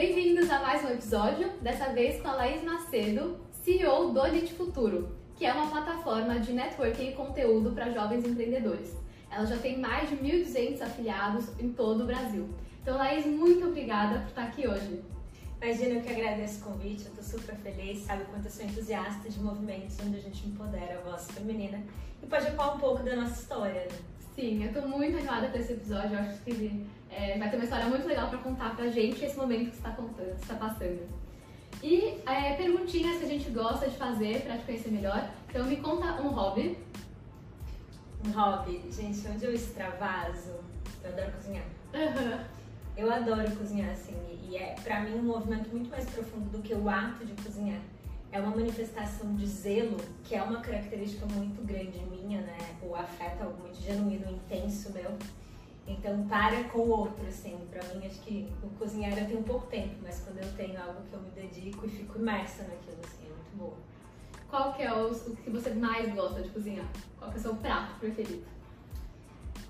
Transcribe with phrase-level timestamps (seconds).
[0.00, 5.14] Bem-vindos a mais um episódio, dessa vez com a Laís Macedo, CEO do Elite Futuro,
[5.36, 8.96] que é uma plataforma de networking e conteúdo para jovens empreendedores.
[9.30, 12.48] Ela já tem mais de 1.200 afiliados em todo o Brasil.
[12.80, 15.04] Então, Laís, muito obrigada por estar aqui hoje.
[15.60, 18.64] Imagina, eu que agradeço o convite, eu tô super feliz, sabe o quanto eu sou
[18.64, 21.78] entusiasta de movimentos onde a gente empodera a voz feminina
[22.22, 23.82] e pode falar um pouco da nossa história.
[23.82, 23.98] Né?
[24.34, 27.64] Sim, eu tô muito animada por esse episódio, eu acho que é, vai ter uma
[27.64, 31.08] história muito legal para contar pra gente esse momento que está contando, está passando.
[31.82, 35.30] E é, perguntinhas que a gente gosta de fazer para te conhecer melhor.
[35.48, 36.78] Então me conta um hobby.
[38.24, 40.60] Um hobby, gente, onde eu extravaso,
[41.02, 41.64] eu adoro cozinhar.
[41.94, 42.44] Uhum.
[42.96, 44.14] Eu adoro cozinhar, assim,
[44.46, 47.80] e é para mim um movimento muito mais profundo do que o ato de cozinhar.
[48.30, 52.58] É uma manifestação de zelo, que é uma característica muito grande minha, né?
[52.82, 55.10] O afeto é algo muito genuíno, intenso meu.
[55.98, 57.58] Então, para com o outro, assim.
[57.70, 61.02] Pra mim, acho que o cozinhar eu tenho pouco tempo, mas quando eu tenho algo
[61.08, 63.74] que eu me dedico e fico imersa naquilo, assim, é muito bom.
[64.48, 66.86] Qual que é o, o que você mais gosta de cozinhar?
[67.18, 68.44] Qual que é o seu prato preferido?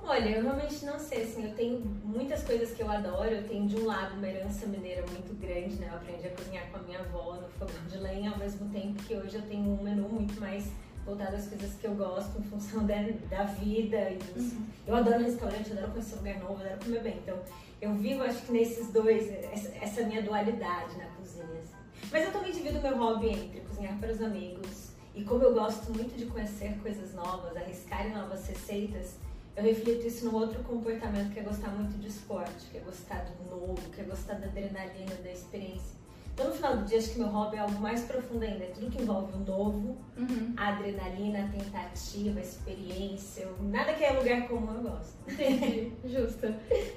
[0.03, 3.29] Olha, eu realmente não sei, assim, eu tenho muitas coisas que eu adoro.
[3.29, 5.89] Eu tenho de um lado uma herança mineira muito grande, né?
[5.91, 9.03] Eu aprendi a cozinhar com a minha avó no fogão de lenha, ao mesmo tempo
[9.03, 10.73] que hoje eu tenho um menu muito mais
[11.11, 12.95] voltado às coisas que eu gosto em função da,
[13.29, 14.11] da vida.
[14.11, 14.53] E dos...
[14.53, 14.67] uhum.
[14.87, 17.17] Eu adoro restaurante, adoro conhecer lugar novo, adoro comer bem.
[17.23, 17.39] Então,
[17.81, 21.45] eu vivo, acho que nesses dois, essa, essa minha dualidade na cozinha.
[21.45, 22.09] Assim.
[22.11, 25.93] Mas eu também divido meu hobby entre cozinhar para os amigos e como eu gosto
[25.93, 29.17] muito de conhecer coisas novas, arriscar em novas receitas,
[29.57, 33.25] eu reflito isso num outro comportamento que é gostar muito de esporte, que é gostar
[33.25, 36.00] do novo, que é gostar da adrenalina, da experiência.
[36.41, 38.65] Então, no final do dia, acho que meu hobby é algo mais profundo ainda.
[38.69, 40.55] Tudo que envolve o novo, uhum.
[40.57, 43.47] a adrenalina, a tentativa, a experiência.
[43.61, 45.19] Nada que é lugar comum eu gosto.
[45.29, 46.47] Entendi, justo.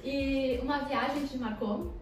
[0.02, 1.92] E uma viagem te marcou?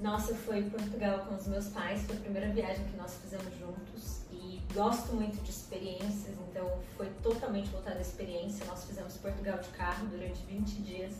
[0.00, 2.04] Nossa, foi Portugal com os meus pais.
[2.04, 4.20] Foi a primeira viagem que nós fizemos juntos.
[4.30, 8.64] E gosto muito de experiências, então foi totalmente voltada à experiência.
[8.66, 11.12] Nós fizemos Portugal de carro durante 20 dias.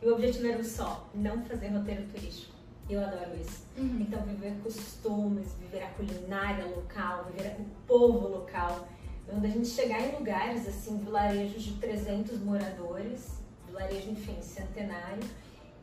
[0.00, 2.59] E o objetivo era um só, não fazer roteiro turístico
[2.94, 3.64] eu adoro isso.
[3.76, 3.98] Uhum.
[4.00, 8.88] Então, viver costumes, viver a culinária local, viver o povo local.
[9.32, 15.22] Onde a gente chegar em lugares, assim, vilarejos de 300 moradores, vilarejo, enfim, centenário,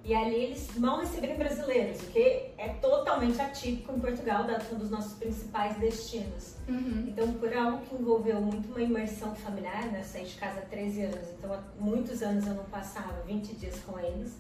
[0.08, 4.80] e ali eles mal receberem brasileiros, o que é totalmente atípico em Portugal, dado um
[4.80, 6.56] dos nossos principais destinos.
[6.66, 7.06] Uhum.
[7.10, 10.02] Então, por algo que envolveu muito uma imersão familiar, né?
[10.04, 13.80] Saí de casa há 13 anos, então há muitos anos eu não passava 20 dias
[13.86, 14.38] com eles.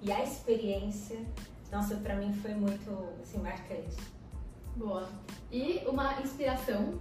[0.00, 1.18] E a experiência
[1.70, 3.96] nossa, para mim foi muito assim, marcante.
[4.76, 5.08] Boa.
[5.52, 6.98] E uma inspiração?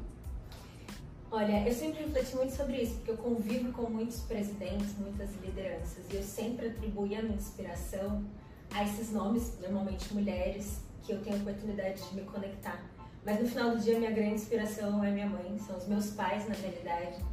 [1.32, 6.04] Olha, eu sempre refleti muito sobre isso, porque eu convivo com muitos presidentes, muitas lideranças,
[6.12, 8.24] e eu sempre atribuí a minha inspiração
[8.72, 12.84] a esses nomes, normalmente mulheres, que eu tenho a oportunidade de me conectar.
[13.24, 16.48] Mas no final do dia, minha grande inspiração é minha mãe, são os meus pais,
[16.48, 17.24] na realidade,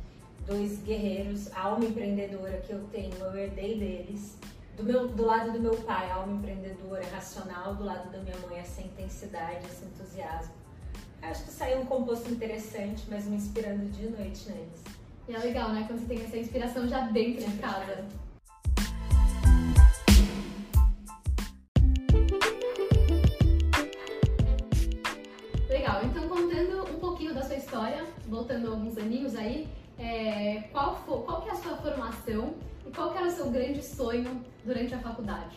[0.46, 4.36] dois guerreiros, a alma empreendedora que eu tenho, eu herdei deles
[4.76, 8.58] do, meu, do lado do meu pai, alma empreendedora, racional, do lado da minha mãe,
[8.58, 10.52] essa intensidade, esse entusiasmo.
[11.22, 14.84] Acho que saiu um composto interessante, mas me inspirando dia e noite neles.
[15.26, 15.84] E é legal, né?
[15.86, 18.04] Quando você tem essa inspiração já dentro de casa.
[25.70, 29.66] Legal, então contando um pouquinho da sua história, voltando alguns aninhos aí,
[29.98, 32.54] é, qual, for, qual que é a sua formação
[32.86, 35.56] e qual era o seu grande sonho durante a faculdade?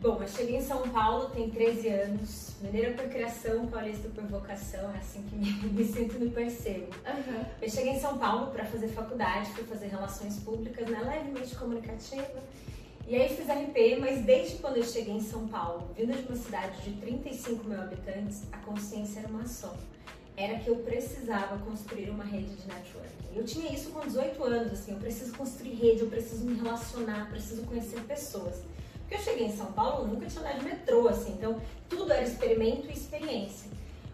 [0.00, 4.92] Bom, eu cheguei em São Paulo, tem 13 anos, mineira por criação, paulista por vocação,
[4.92, 6.88] é assim que me, me sinto me percebo.
[7.06, 7.44] Uhum.
[7.60, 12.42] Eu cheguei em São Paulo para fazer faculdade, fui fazer relações públicas, né, levemente comunicativa,
[13.06, 16.36] e aí fiz RP, mas desde quando eu cheguei em São Paulo, vindo de uma
[16.36, 19.72] cidade de 35 mil habitantes, a consciência era uma só
[20.36, 23.21] era que eu precisava construir uma rede de networking.
[23.34, 27.30] Eu tinha isso com 18 anos, assim, eu preciso construir rede, eu preciso me relacionar,
[27.30, 28.62] preciso conhecer pessoas.
[29.00, 32.22] Porque eu cheguei em São Paulo, nunca tinha andado de metrô, assim, então tudo era
[32.22, 33.70] experimento e experiência.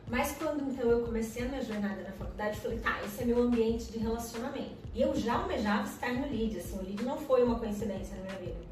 [0.08, 3.26] Mas quando então eu comecei a minha jornada na faculdade, eu falei, tá, esse é
[3.26, 4.76] meu ambiente de relacionamento.
[4.94, 8.22] E eu já almejava estar no LEAD, assim, o LEAD não foi uma coincidência na
[8.22, 8.68] minha vida.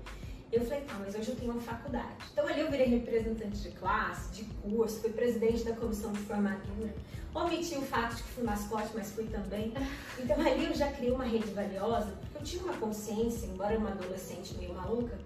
[0.57, 2.17] Eu falei, tá, mas hoje eu tenho uma faculdade.
[2.33, 6.95] Então ali eu virei representante de classe, de curso, fui presidente da comissão de formatura.
[7.35, 9.75] Omiti o fato de que fui mascote, mas fui também.
[10.19, 13.91] Então ali eu já criei uma rede valiosa, porque eu tinha uma consciência, embora uma
[13.91, 15.19] adolescente meio maluca,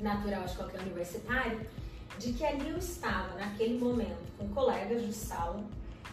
[0.00, 1.66] natural de qualquer universitário,
[2.20, 5.64] de que ali eu estava, naquele momento, com colegas de sala,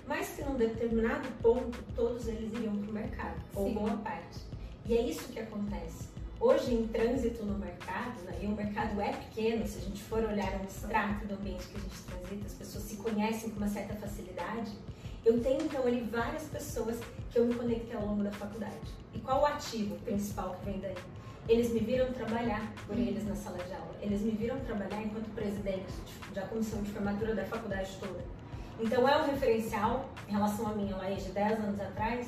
[0.07, 4.39] mas que num determinado ponto todos eles iriam para o mercado, ou boa parte.
[4.87, 9.11] E é isso que acontece Hoje, em trânsito no mercado, né, e o mercado é
[9.11, 12.53] pequeno, se a gente for olhar um extrato do ambiente que a gente transita, as
[12.53, 14.71] pessoas se conhecem com uma certa facilidade.
[15.25, 16.99] Eu tenho então ali várias pessoas
[17.31, 18.75] que eu me conectei ao longo da faculdade.
[19.15, 20.95] E qual o ativo principal que vem daí?
[21.49, 23.95] Eles me viram trabalhar por eles na sala de aula.
[23.99, 25.91] Eles me viram trabalhar enquanto presidente
[26.35, 28.23] da comissão de formatura da faculdade toda.
[28.79, 32.27] Então é um referencial em relação a mim, lá de 10 anos atrás,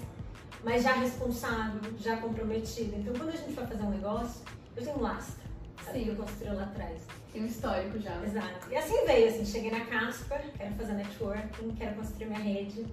[0.63, 2.97] mas já responsável, já comprometida.
[2.97, 4.41] Então quando a gente vai fazer um negócio,
[4.75, 5.44] eu tenho um lastro,
[5.83, 6.00] sabe?
[6.00, 6.03] Sim.
[6.06, 7.01] Que eu construí lá atrás.
[7.31, 8.23] Tem um histórico já.
[8.23, 8.69] Exato.
[8.71, 12.85] E assim veio, assim, cheguei na Casper, quero fazer networking, quero construir minha rede,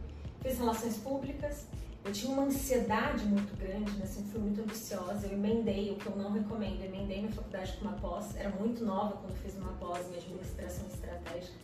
[0.43, 1.67] fiz relações públicas,
[2.07, 4.07] eu tinha uma ansiedade muito grande, né?
[4.07, 5.27] sempre fui muito ambiciosa.
[5.27, 8.37] Eu emendei, o que eu não recomendo, eu emendei minha faculdade com uma pós.
[8.37, 11.55] Era muito nova quando fiz uma pós em administração estratégica.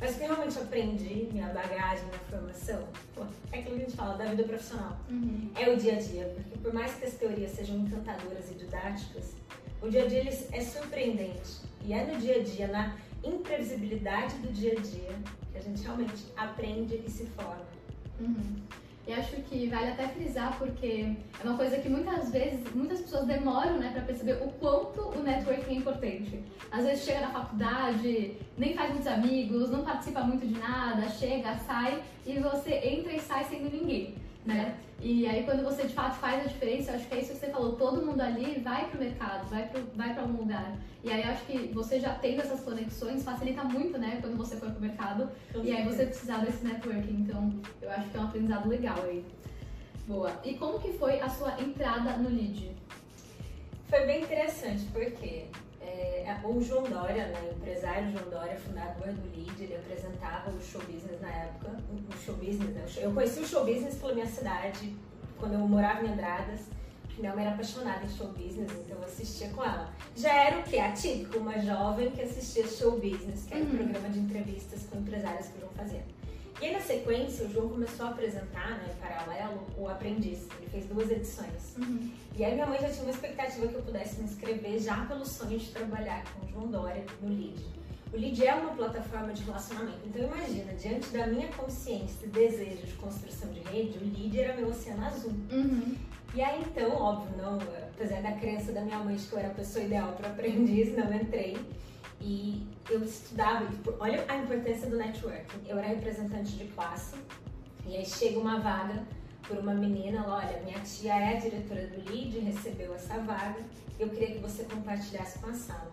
[0.00, 4.16] Mas que realmente aprendi, minha bagagem, minha formação, pô, é aquilo que a gente fala
[4.16, 4.98] da vida profissional.
[5.10, 5.50] Uhum.
[5.54, 9.34] É o dia a dia, porque por mais que as teorias sejam encantadoras e didáticas,
[9.82, 11.60] o dia a dia ele é surpreendente.
[11.84, 15.14] E é no dia a dia, na imprevisibilidade do dia a dia,
[15.52, 17.66] que a gente realmente aprende e se forma.
[18.18, 18.56] Uhum.
[19.10, 23.26] E acho que vale até frisar porque é uma coisa que muitas vezes, muitas pessoas
[23.26, 26.44] demoram, né, para perceber o quanto o networking é importante.
[26.70, 31.56] Às vezes chega na faculdade, nem faz muitos amigos, não participa muito de nada, chega,
[31.56, 34.14] sai e você entra e sai sem ninguém
[34.44, 34.76] né?
[35.00, 37.38] E aí quando você de fato faz a diferença, eu acho que é isso que
[37.38, 40.76] você falou, todo mundo ali vai pro mercado, vai, pro, vai para algum lugar.
[41.02, 44.56] E aí eu acho que você já tendo essas conexões facilita muito, né, quando você
[44.56, 45.30] for pro mercado.
[45.62, 47.22] E aí você precisar desse networking.
[47.22, 49.24] Então eu acho que é um aprendizado legal aí.
[50.06, 50.32] Boa.
[50.44, 52.70] E como que foi a sua entrada no lead?
[53.88, 55.46] Foi bem interessante, porque
[55.80, 60.60] é, o João Dória, né, o empresário João Dória, fundador do Lead, ele apresentava o
[60.60, 61.76] show business na época.
[61.90, 64.96] O show business, né, eu conheci o show business pela minha cidade,
[65.38, 66.60] quando eu morava em Andradas.
[67.18, 69.92] Minha mãe era apaixonada em show business, então eu assistia com ela.
[70.16, 70.78] Já era o que?
[70.78, 73.72] Atípico, uma jovem que assistia show business, que era uhum.
[73.72, 76.02] um programa de entrevistas com empresários que João fazia.
[76.60, 80.46] E aí, na sequência, o João começou a apresentar, né, em paralelo, o Aprendiz.
[80.58, 81.76] Ele fez duas edições.
[81.78, 82.10] Uhum.
[82.36, 85.24] E aí, minha mãe já tinha uma expectativa que eu pudesse me inscrever já pelo
[85.24, 87.64] sonho de trabalhar com o João Dória no LEAD.
[88.12, 90.00] O LEAD é uma plataforma de relacionamento.
[90.04, 94.56] Então, imagina, diante da minha consciência e desejo de construção de rede, o LEAD era
[94.56, 95.32] meu oceano azul.
[95.52, 95.96] Uhum.
[96.34, 97.58] E aí, então, óbvio, não,
[97.94, 100.96] apesar da crença da minha mãe de que eu era a pessoa ideal para aprendiz,
[100.96, 101.56] não entrei.
[102.20, 103.66] E eu estudava,
[103.98, 105.66] olha a importância do networking.
[105.66, 107.16] Eu era representante de classe,
[107.86, 109.02] e aí chega uma vaga
[109.48, 113.58] por uma menina, ela, olha, minha tia é a diretora do LEAD, recebeu essa vaga,
[113.98, 115.90] eu queria que você compartilhasse com a sala.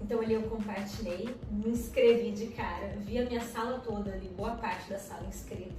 [0.00, 4.52] Então ali eu compartilhei, me inscrevi de cara, vi a minha sala toda ali, boa
[4.52, 5.74] parte da sala inscrita.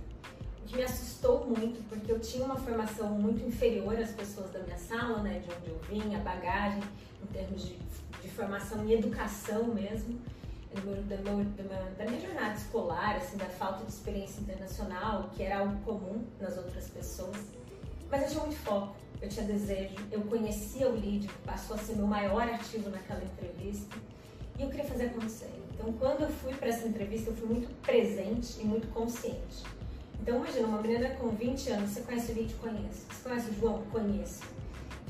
[0.61, 4.59] O que me assustou muito, porque eu tinha uma formação muito inferior às pessoas da
[4.59, 6.81] minha sala, né, de onde eu vim, a bagagem,
[7.25, 7.75] em termos de
[8.25, 10.19] de formação em educação mesmo,
[10.83, 11.45] meu, meu,
[11.97, 16.57] da minha jornada escolar, assim, da falta de experiência internacional, que era algo comum nas
[16.57, 17.37] outras pessoas.
[18.09, 21.79] Mas eu tinha muito foco, eu tinha desejo, eu conhecia o lead, que passou a
[21.79, 23.95] ser meu maior ativo naquela entrevista,
[24.57, 25.49] e eu queria fazer acontecer.
[25.73, 29.63] Então, quando eu fui para essa entrevista, eu fui muito presente e muito consciente.
[30.19, 32.53] Então, imagina, uma menina com 20 anos, você conhece o lead?
[32.55, 33.05] Conheço.
[33.09, 33.83] Você conhece o João?
[33.91, 34.54] Conheço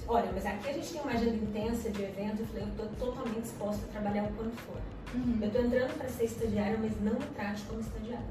[0.08, 2.88] olha, mas aqui a gente tem uma agenda intensa de evento, eu falei, eu estou
[3.00, 4.82] totalmente disposta a trabalhar o quanto for.
[5.14, 5.38] Uhum.
[5.42, 8.26] Eu estou entrando para ser estagiária, mas não me trate como estagiária.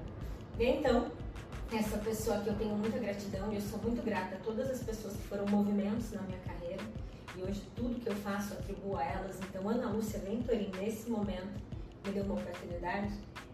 [0.58, 1.10] E então,
[1.72, 4.82] essa pessoa que eu tenho muita gratidão e eu sou muito grata a todas as
[4.82, 6.82] pessoas que foram movimentos na minha carreira
[7.36, 9.38] e hoje tudo que eu faço eu atribuo a elas.
[9.48, 11.60] Então, Ana Lúcia Venturim, nesse momento,
[12.06, 13.12] me deu uma oportunidade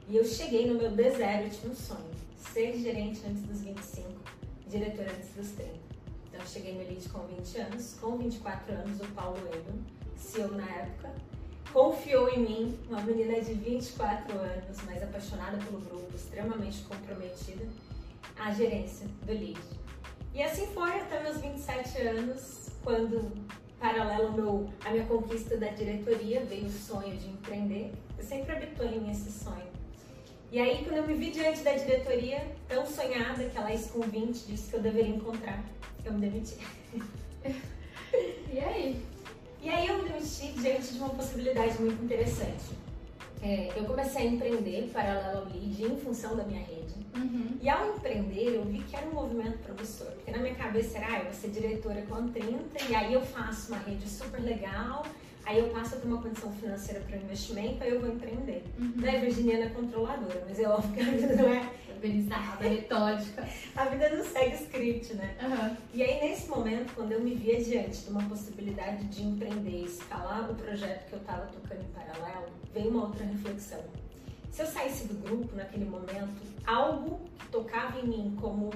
[0.08, 4.08] e eu cheguei no meu D0 e tinha um sonho, ser gerente antes dos 25,
[4.68, 5.89] diretora antes dos 30.
[6.52, 9.78] Cheguei no Elite com 20 anos, com 24 anos, o Paulo Edon,
[10.16, 11.14] CEO na época,
[11.72, 17.64] confiou em mim, uma menina de 24 anos, mas apaixonada pelo grupo, extremamente comprometida,
[18.36, 19.60] a gerência do Elite.
[20.34, 23.30] E assim foi até meus 27 anos, quando,
[23.78, 27.92] paralelo meu, à minha conquista da diretoria, veio o sonho de empreender.
[28.18, 29.69] Eu sempre habitou em mim esse sonho.
[30.52, 34.00] E aí, quando eu me vi diante da diretoria, tão sonhada, que a Laís com
[34.00, 35.62] 20 disse que eu deveria encontrar
[36.04, 36.56] eu me demiti.
[38.52, 39.02] e aí?
[39.62, 42.80] E aí eu me demiti diante de uma possibilidade muito interessante.
[43.42, 46.94] É, eu comecei a empreender paralelo ao lead em função da minha rede.
[47.16, 47.58] Uhum.
[47.60, 50.08] E ao empreender, eu vi que era um movimento promissor.
[50.08, 53.22] Porque na minha cabeça era, ah, eu vou ser diretora com 30 e aí eu
[53.22, 55.06] faço uma rede super legal,
[55.50, 58.64] aí eu passo ter uma condição financeira para o investimento, aí eu vou empreender.
[58.78, 58.92] Uhum.
[58.96, 63.48] Né, Virginiana é controladora, mas é óbvio que a vida não é organizada, metódica.
[63.76, 65.36] a vida não segue script, né?
[65.42, 65.76] Uhum.
[65.92, 70.50] E aí, nesse momento, quando eu me via diante de uma possibilidade de empreender, escalar
[70.50, 73.80] o projeto que eu estava tocando em paralelo, veio uma outra reflexão.
[74.52, 78.70] Se eu saísse do grupo naquele momento, algo que tocava em mim como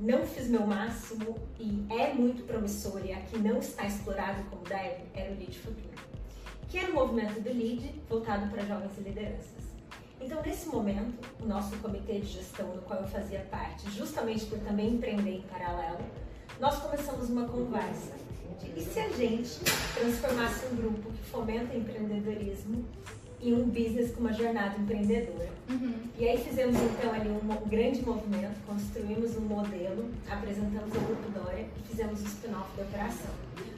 [0.00, 5.02] não fiz meu máximo e é muito promissor e aqui não está explorado como deve,
[5.12, 6.07] era o Lead Futuro,
[6.68, 9.68] que era o movimento do Lead voltado para jovens e lideranças.
[10.20, 14.58] Então, nesse momento, o nosso comitê de gestão, do qual eu fazia parte, justamente por
[14.58, 16.00] também empreender em paralelo,
[16.60, 18.12] nós começamos uma conversa
[18.60, 19.60] de e se a gente
[19.94, 22.84] transformasse um grupo que fomenta empreendedorismo
[23.40, 25.48] em um business com uma jornada empreendedora.
[25.70, 25.94] Uhum.
[26.18, 31.64] E aí fizemos então ali um, grande movimento, construímos um modelo, apresentamos ao Grupo Dória
[31.76, 33.30] e fizemos o spin-off da operação.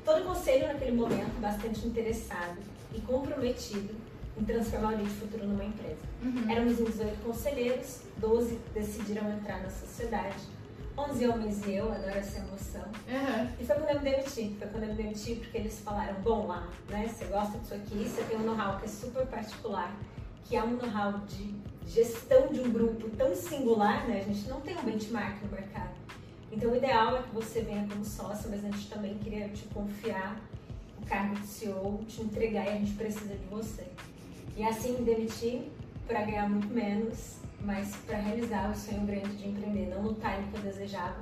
[0.03, 2.57] Todo o conselho naquele momento bastante interessado
[2.95, 3.95] e comprometido
[4.39, 6.01] em transformar o Lead Futuro numa empresa.
[6.23, 6.51] Uhum.
[6.51, 10.61] Éramos 18 conselheiros, 12 decidiram entrar na sociedade
[11.09, 12.83] 11 homens e eu, adoro essa emoção.
[12.83, 13.49] Uhum.
[13.59, 14.57] E foi quando eu me demiti.
[14.59, 17.09] Foi quando eu me demiti porque eles falaram: bom, lá, né?
[17.09, 19.95] Você gosta disso aqui, você tem um know-how que é super particular,
[20.45, 21.55] que é um know-how de
[21.87, 24.21] gestão de um grupo tão singular, né?
[24.21, 25.91] A gente não tem um benchmark no mercado.
[26.53, 29.63] Então, o ideal é que você venha como sócio, mas a gente também queria te
[29.69, 30.37] confiar
[31.11, 33.85] cargo de CEO, te entregar e a gente precisa de você.
[34.57, 35.71] E assim me demiti
[36.07, 40.49] para ganhar muito menos mas para realizar o sonho grande de empreender, não no time
[40.51, 41.19] que eu desejava,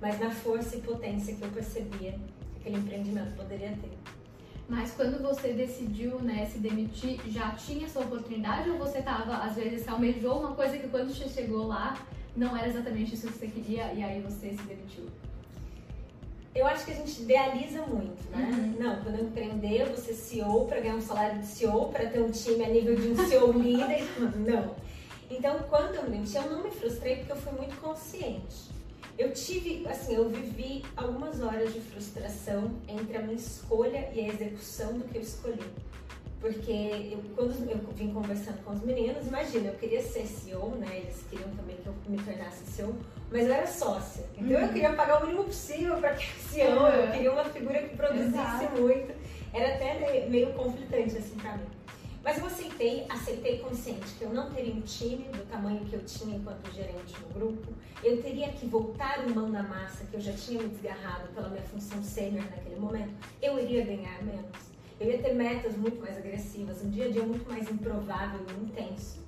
[0.00, 3.92] mas na força e potência que eu percebia que aquele empreendimento poderia ter.
[4.66, 9.56] Mas quando você decidiu né, se demitir, já tinha essa oportunidade ou você estava, às
[9.56, 11.98] vezes, almejou uma coisa que quando você chegou lá
[12.34, 15.04] não era exatamente isso que você queria e aí você se demitiu?
[16.54, 18.48] Eu acho que a gente idealiza muito, né?
[18.52, 18.76] Uhum.
[18.78, 22.06] Não, quando eu empreender, eu vou ser CEO para ganhar um salário de CEO, para
[22.06, 24.04] ter um time a nível de um CEO líder.
[24.38, 24.76] Não.
[25.28, 28.70] Então, quando eu me demiti, eu não me frustrei porque eu fui muito consciente.
[29.18, 34.28] Eu tive, assim, eu vivi algumas horas de frustração entre a minha escolha e a
[34.28, 35.70] execução do que eu escolhi.
[36.44, 36.70] Porque
[37.10, 40.98] eu, quando eu vim conversando com os meninos, imagina, eu queria ser CEO, né?
[40.98, 42.94] Eles queriam também que eu me tornasse CEO,
[43.32, 44.26] mas eu era sócia.
[44.36, 44.66] Então uhum.
[44.66, 46.86] eu queria pagar o mínimo possível para que CEO, uhum.
[46.86, 48.78] eu queria uma figura que produzisse Exato.
[48.78, 49.14] muito.
[49.54, 51.64] Era até meio conflitante assim para mim.
[52.22, 56.04] Mas eu aceitei, aceitei consciente que eu não teria um time do tamanho que eu
[56.04, 57.72] tinha enquanto gerente no grupo.
[58.02, 61.48] Eu teria que voltar o mão na massa, que eu já tinha me desgarrado pela
[61.48, 63.14] minha função sênior naquele momento.
[63.40, 64.63] Eu iria ganhar menos.
[65.00, 68.64] Eu ia ter metas muito mais agressivas, um dia a dia muito mais improvável e
[68.64, 69.22] intenso.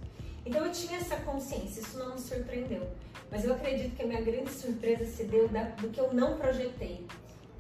[0.45, 2.89] Então eu tinha essa consciência, isso não me surpreendeu.
[3.31, 6.39] Mas eu acredito que a minha grande surpresa se deu da, do que eu não
[6.39, 7.05] projetei,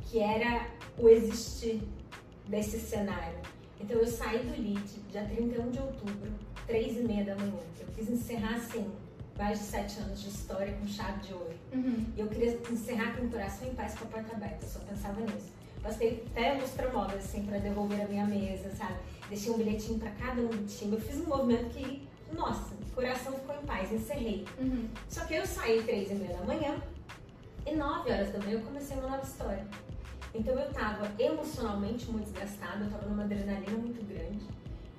[0.02, 1.82] que era o existir
[2.48, 3.36] desse cenário
[3.80, 6.32] então eu saí do LID dia 31 de outubro,
[6.66, 7.52] 3 e meia da manhã.
[7.78, 8.90] Eu quis encerrar assim,
[9.36, 11.54] mais de 7 anos de história com chave de ouro.
[11.72, 12.06] Uhum.
[12.16, 14.78] E eu queria encerrar com o coração em paz com a porta aberta, eu só
[14.80, 15.52] pensava nisso.
[15.86, 18.96] Passei até lustramóveis assim para devolver a minha mesa, sabe?
[19.28, 20.96] Deixei um bilhetinho para cada um do time.
[20.96, 24.44] Eu fiz um movimento que, nossa, o coração ficou em paz, encerrei.
[24.58, 24.88] Uhum.
[25.08, 26.82] Só que eu saí 3 e meia da manhã
[27.64, 29.64] e 9 horas da manhã eu comecei uma nova história.
[30.34, 34.44] Então eu estava emocionalmente muito desgastada, eu estava numa adrenalina muito grande.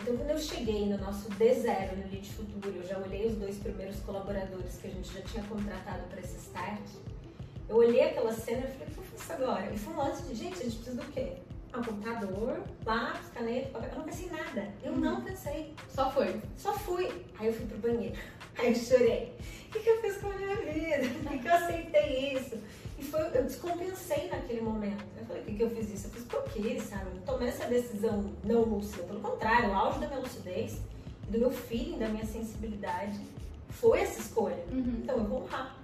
[0.02, 3.58] Então quando eu cheguei no nosso D0 no Lead Futuro, eu já olhei os dois
[3.58, 6.80] primeiros colaboradores que a gente já tinha contratado para esse start.
[7.68, 9.72] Eu olhei aquela cena e falei, o faço agora?
[9.74, 11.34] E foi um lance de, gente, a gente precisa do quê?
[11.74, 13.90] Ah, um computador, lápis, caneta, papel.
[13.90, 14.74] Eu não pensei em nada.
[14.84, 15.00] Eu uhum.
[15.00, 15.74] não pensei.
[15.90, 16.42] Só foi?
[16.56, 17.26] Só fui.
[17.40, 18.16] Aí eu fui pro banheiro.
[18.58, 19.36] Aí eu chorei.
[19.68, 21.10] O que, que eu fiz com a minha vida?
[21.20, 22.58] Por que, que eu aceitei isso?
[22.98, 25.04] E foi, eu descompensei naquele momento.
[25.20, 26.08] Eu falei, por que, que eu fiz isso?
[26.08, 27.06] Eu fiz porque eu quis, sabe?
[27.14, 29.04] Eu tomei essa decisão não lúcida.
[29.04, 30.80] Pelo contrário, o auge da minha lucidez,
[31.30, 33.20] do meu feeling, da minha sensibilidade,
[33.70, 34.64] foi essa escolha.
[34.72, 35.02] Uhum.
[35.04, 35.78] Então eu vou honrar.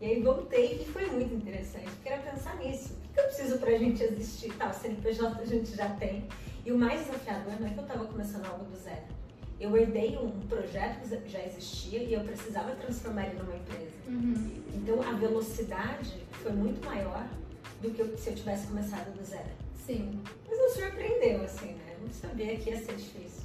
[0.00, 2.94] E aí voltei e foi muito interessante, porque era pensar nisso.
[3.10, 4.52] O que eu preciso pra gente existir?
[4.54, 6.24] Tá, o CNPJ a gente já tem.
[6.64, 9.20] E o mais desafiador não é que eu tava começando algo do zero
[9.60, 13.92] eu herdei um projeto que já existia e eu precisava transformar ele numa empresa.
[14.08, 14.62] Uhum.
[14.74, 17.28] Então a velocidade foi muito maior
[17.82, 19.50] do que se eu tivesse começado do zero.
[19.86, 20.18] Sim.
[20.48, 21.96] Mas não surpreendeu, assim, né?
[22.00, 23.42] Não sabia que ia ser difícil.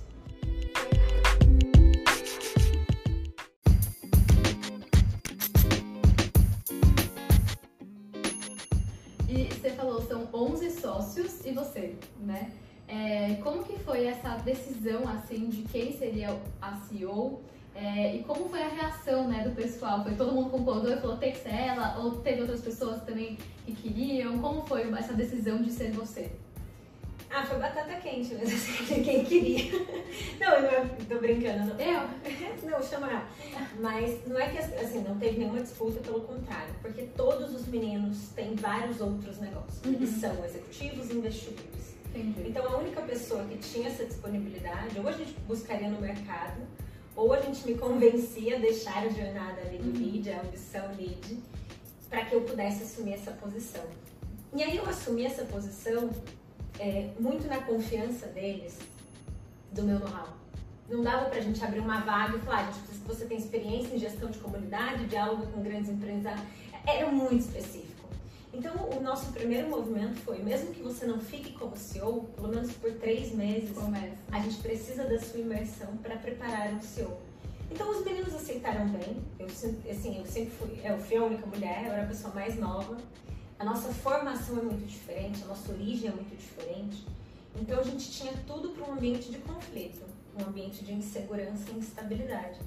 [9.35, 12.53] E você falou, são 11 sócios e você, né?
[12.87, 17.41] É, como que foi essa decisão assim de quem seria a CEO
[17.75, 20.03] é, e como foi a reação né, do pessoal?
[20.03, 23.37] Foi todo mundo concordou e falou tem que ser ela ou teve outras pessoas também
[23.65, 24.39] que queriam?
[24.39, 26.31] Como foi essa decisão de ser você?
[27.35, 29.69] Ah, foi batata quente mesmo, assim, quem queria.
[30.39, 31.65] Não, eu não tô brincando.
[31.65, 31.79] Não.
[31.81, 32.07] Eu?
[32.63, 33.27] Não, chama ela.
[33.81, 36.73] Mas não é que, assim, não teve nenhuma disputa, pelo contrário.
[36.81, 39.83] Porque todos os meninos têm vários outros negócios.
[39.83, 39.93] Uhum.
[39.95, 41.95] Eles são executivos e investidores.
[42.09, 42.47] Entendi.
[42.47, 46.61] Então, a única pessoa que tinha essa disponibilidade, ou a gente buscaria no mercado,
[47.17, 50.05] ou a gente me convencia a deixar a jornada ali do uhum.
[50.05, 51.37] lead, a ambição lead,
[52.09, 53.83] para que eu pudesse assumir essa posição.
[54.53, 56.09] E aí eu assumi essa posição
[56.79, 58.77] é, muito na confiança deles
[59.71, 60.29] do meu know-how.
[60.89, 63.37] Não dava pra gente abrir uma vaga e falar, a gente precisa que você tem
[63.37, 66.33] experiência em gestão de comunidade, diálogo com grandes empresas.
[66.85, 67.95] Era muito específico.
[68.53, 72.71] Então, o nosso primeiro movimento foi, mesmo que você não fique como CEO, pelo menos
[72.71, 74.15] por três meses, Começa.
[74.31, 77.17] a gente precisa da sua imersão para preparar um CEO.
[77.69, 79.17] Então, os meninos aceitaram bem.
[79.39, 82.55] Eu, assim, eu sempre fui, eu fui a única mulher, eu era a pessoa mais
[82.57, 82.95] nova.
[83.57, 87.05] A nossa formação é muito diferente, a nossa origem é muito diferente.
[87.55, 90.01] Então a gente tinha tudo para um ambiente de conflito,
[90.37, 92.59] um ambiente de insegurança e instabilidade.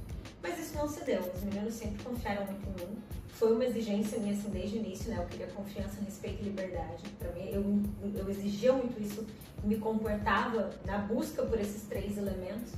[0.43, 2.99] Mas isso não se deu, os meninos sempre confiaram muito em mim.
[3.29, 5.19] Foi uma exigência minha assim desde o início, né?
[5.19, 7.03] Eu queria confiança, respeito e liberdade.
[7.19, 9.27] Para mim, eu, eu exigia muito isso,
[9.63, 12.73] me comportava na busca por esses três elementos.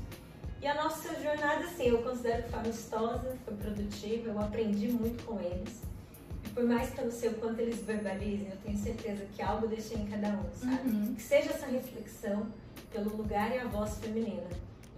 [0.61, 5.25] E a nossa jornada, assim, eu considero que foi amistosa, foi produtiva, eu aprendi muito
[5.25, 5.90] com eles
[6.61, 9.67] por mais que eu não sei o quanto eles verbalizem, eu tenho certeza que algo
[9.67, 10.91] deixei em cada um, sabe?
[10.91, 11.15] Uhum.
[11.15, 12.49] Que seja essa reflexão
[12.93, 14.47] pelo lugar e a voz feminina.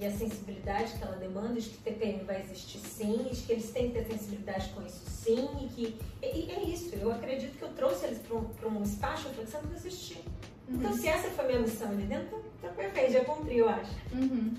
[0.00, 3.52] E a sensibilidade que ela demanda de que TPM vai existir sim, e de que
[3.52, 5.98] eles têm que ter sensibilidade com isso sim, e que.
[6.20, 9.60] E, é isso, eu acredito que eu trouxe eles para um, um espaço de reflexão
[9.60, 10.22] que não existia.
[10.68, 10.76] Uhum.
[10.76, 13.92] Então, se essa foi a minha missão ali dentro, tá perfeito, já cumpri, eu acho.
[14.12, 14.54] Uhum.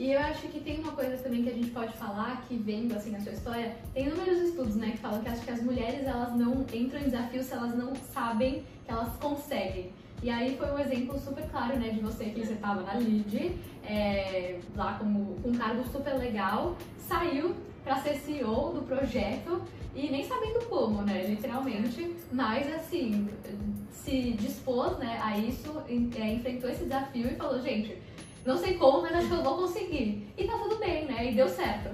[0.00, 2.96] E eu acho que tem uma coisa também que a gente pode falar, que vendo
[2.96, 6.06] assim a sua história, tem inúmeros estudos, né, que falam que acho que as mulheres
[6.06, 9.92] elas não entram em desafios se elas não sabem que elas conseguem.
[10.22, 13.56] E aí foi um exemplo super claro, né, de você que você estava na LID,
[13.84, 17.54] é, lá como, com um cargo super legal, saiu
[17.84, 19.60] para ser CEO do projeto
[19.94, 23.28] e nem sabendo como, né, literalmente, mas assim,
[23.92, 27.98] se dispôs, né, a isso, é, enfrentou esse desafio e falou, gente,
[28.44, 30.32] não sei como, mas acho que eu vou conseguir.
[30.36, 31.30] E tá tudo bem, né?
[31.30, 31.90] E deu certo.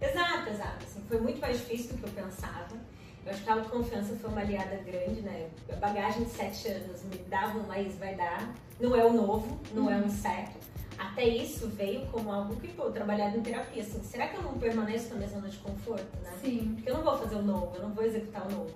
[0.00, 0.84] Exato, exato.
[0.84, 2.76] Assim, foi muito mais difícil do que eu pensava.
[3.24, 5.48] Eu acho que a autoconfiança foi uma aliada grande, né?
[5.70, 8.54] A bagagem de sete anos me dava um mais vai dar.
[8.80, 9.90] Não é o novo, não uhum.
[9.90, 10.56] é o incerto.
[10.96, 14.58] Até isso veio como algo que, pô, trabalhado em terapia, assim, será que eu não
[14.58, 16.32] permaneço na minha zona de conforto, né?
[16.40, 16.74] Sim.
[16.74, 18.74] Porque eu não vou fazer o novo, eu não vou executar o novo.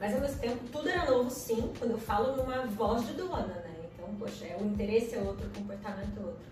[0.00, 3.46] Mas ao mesmo tempo, tudo era novo sim, quando eu falo numa voz de dona,
[3.46, 3.74] né?
[3.94, 6.42] Então, poxa, é, o interesse é outro, o comportamento é outro.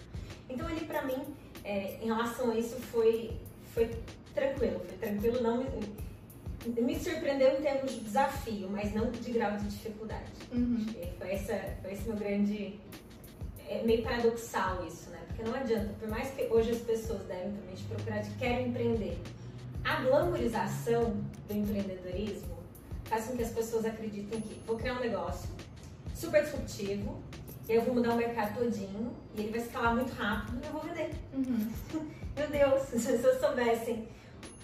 [0.58, 1.22] Então ali para mim,
[1.62, 3.30] é, em relação a isso, foi,
[3.72, 3.88] foi
[4.34, 9.56] tranquilo, foi tranquilo, não me, me surpreendeu em termos de desafio, mas não de grau
[9.56, 10.32] de dificuldade.
[10.52, 10.84] Uhum.
[11.16, 12.80] Foi, essa, foi esse meu grande.
[13.68, 15.20] É meio paradoxal isso, né?
[15.28, 18.68] Porque não adianta, por mais que hoje as pessoas devem também te procurar de querem
[18.68, 19.16] empreender,
[19.84, 22.58] a glamorização do empreendedorismo
[23.04, 25.48] faz com que as pessoas acreditem que vou criar um negócio
[26.14, 27.22] super disruptivo,
[27.74, 30.82] eu vou mudar o mercado todinho e ele vai escalar muito rápido e eu vou
[30.82, 31.10] vender.
[31.34, 31.72] Uhum.
[32.36, 34.08] Meu Deus, se pessoas soubessem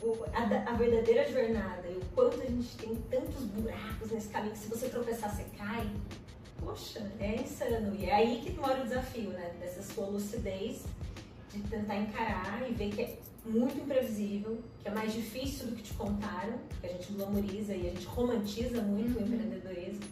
[0.00, 4.52] o, a, a, verdadeira jornada e o quanto a gente tem tantos buracos nesse caminho
[4.52, 5.86] que se você tropeçar você cai,
[6.58, 7.94] poxa, é insano.
[7.94, 9.54] E é aí que mora o desafio, né?
[9.60, 10.84] Dessa sua lucidez
[11.52, 15.82] de tentar encarar e ver que é muito imprevisível, que é mais difícil do que
[15.82, 19.24] te contaram, que a gente glamoriza e a gente romantiza muito uhum.
[19.24, 20.04] o empreendedorismo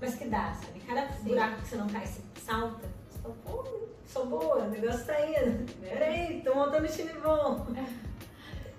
[0.00, 0.80] mas que dá, sabe?
[0.80, 1.28] Cada Sim.
[1.28, 2.88] buraco que você não cai, você salta.
[3.10, 3.64] Você fala, pô,
[4.06, 5.66] sou boa, o negócio tá indo.
[5.80, 7.66] Peraí, tô montando um time bom.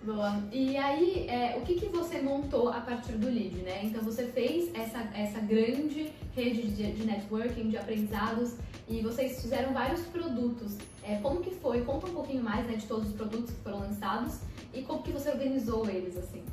[0.01, 0.41] Boa.
[0.49, 3.81] E aí, é, o que, que você montou a partir do lead, né?
[3.83, 8.53] Então você fez essa, essa grande rede de, de networking, de aprendizados,
[8.87, 10.77] e vocês fizeram vários produtos.
[11.03, 11.81] É, como que foi?
[11.81, 14.39] Conta um pouquinho mais né, de todos os produtos que foram lançados
[14.73, 16.45] e como que você organizou eles, assim.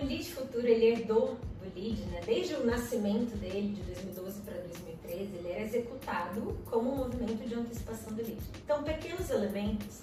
[0.00, 2.20] O Lead Futuro, ele herdou do Lead, né?
[2.24, 7.54] Desde o nascimento dele, de 2012 para 2013, ele era executado como um movimento de
[7.54, 8.38] antecipação do Lead.
[8.64, 10.02] Então, pequenos elementos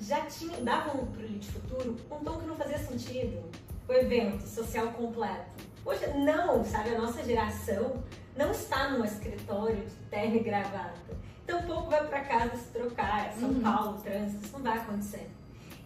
[0.00, 3.44] já tinham, davam para o Lead Futuro um tom que não fazia sentido.
[3.86, 5.50] O evento social completo.
[5.82, 6.94] Poxa, não, sabe?
[6.94, 8.02] A nossa geração
[8.34, 11.18] não está num escritório de terno e gravata.
[11.44, 13.30] Então, pouco vai para casa se trocar.
[13.34, 13.60] São uhum.
[13.60, 15.28] Paulo, trânsito, isso não vai acontecer.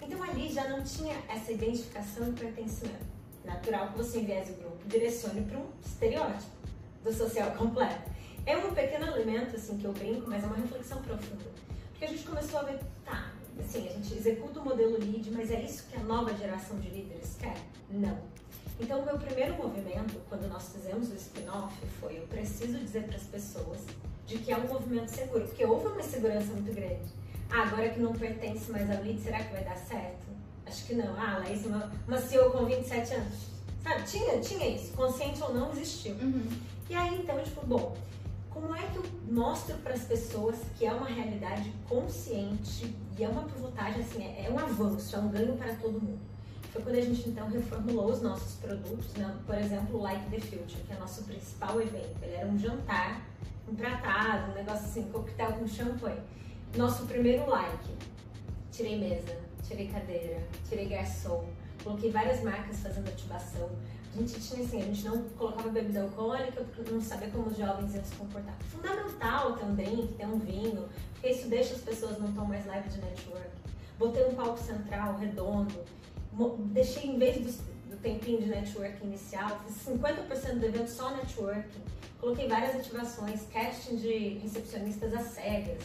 [0.01, 3.18] Então, ali já não tinha essa identificação e pertencimento
[3.49, 6.53] natural que você enviese o grupo direcione para um estereótipo
[7.03, 8.11] do social completo.
[8.47, 11.45] É um pequeno elemento assim que eu brinco, mas é uma reflexão profunda.
[11.91, 15.51] Porque a gente começou a ver, tá, assim, a gente executa o modelo lead, mas
[15.51, 17.57] é isso que a nova geração de líderes quer?
[17.91, 18.17] Não.
[18.81, 23.17] Então, o meu primeiro movimento, quando nós fizemos o spin-off, foi: eu preciso dizer para
[23.17, 23.81] as pessoas
[24.25, 27.09] de que é um movimento seguro, porque houve uma insegurança muito grande.
[27.51, 30.28] Ah, agora que não pertence mais ao lead, será que vai dar certo?
[30.69, 31.19] Acho que não.
[31.19, 33.35] Ah, Laís, uma, uma CEO com 27 anos.
[33.83, 34.93] Sabe, tinha, tinha isso.
[34.93, 36.15] Consciente ou não, existiu.
[36.17, 36.47] Uhum.
[36.91, 37.97] E aí, então, tipo, bom,
[38.51, 43.29] como é que eu mostro para as pessoas que é uma realidade consciente e é
[43.29, 46.19] uma pivotagem, assim, é, é um avanço, é um ganho para todo mundo?
[46.73, 49.35] Foi quando a gente então reformulou os nossos produtos, né?
[49.47, 52.17] por exemplo, o Like the Future, que é nosso principal evento.
[52.23, 53.23] Ele era um jantar
[53.67, 56.21] empratado, um negócio assim, coquetel com champanhe.
[56.77, 57.89] Nosso primeiro like.
[58.71, 59.35] Tirei mesa,
[59.69, 61.45] tirei cadeira, tirei garçom,
[61.85, 63.71] coloquei várias marcas fazendo ativação.
[64.15, 67.57] A gente tinha assim, a gente não colocava bebida alcoólica porque não sabia como os
[67.57, 68.57] jovens iam se comportar.
[68.71, 72.67] Fundamental ter um drink, ter um vinho, porque isso deixa as pessoas num tom mais
[72.67, 73.51] leve de network.
[73.99, 75.75] Botei um palco central redondo,
[76.73, 81.83] deixei em vez do, do tempinho de network inicial, fiz 50% do evento só networking.
[82.21, 85.85] Coloquei várias ativações, casting de recepcionistas às cegas.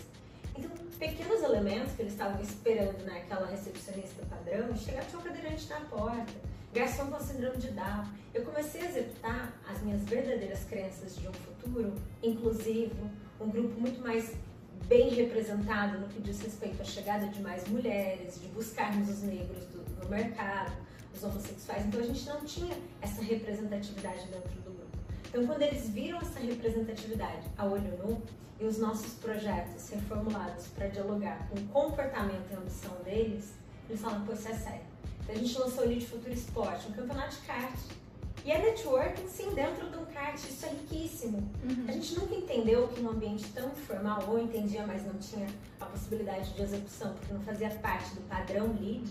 [0.57, 5.67] Então, pequenos elementos que eles estavam esperando naquela né, recepcionista padrão, chegar tinha um cadeirante
[5.69, 6.33] na porta,
[6.73, 8.05] garçom com síndrome de Down.
[8.33, 14.01] Eu comecei a executar as minhas verdadeiras crenças de um futuro inclusivo, um grupo muito
[14.01, 14.33] mais
[14.87, 19.65] bem representado no que diz respeito à chegada de mais mulheres, de buscarmos os negros
[19.65, 20.73] do, no mercado,
[21.13, 21.85] os homossexuais.
[21.85, 24.62] Então a gente não tinha essa representatividade dentro.
[25.33, 28.21] Então quando eles viram essa representatividade a olho nu
[28.59, 33.53] e os nossos projetos reformulados para dialogar com o comportamento e a ambição deles,
[33.89, 34.81] eles falaram, pô, isso é sério.
[35.23, 37.73] Então a gente lançou o Elite Futuro Esporte, um campeonato de kart
[38.45, 41.37] e a networking, sim, dentro de um kart, isso é riquíssimo.
[41.63, 41.85] Uhum.
[41.87, 45.47] A gente nunca entendeu que um ambiente tão informal, ou entendia, mas não tinha
[45.79, 49.09] a possibilidade de execução, porque não fazia parte do padrão lead,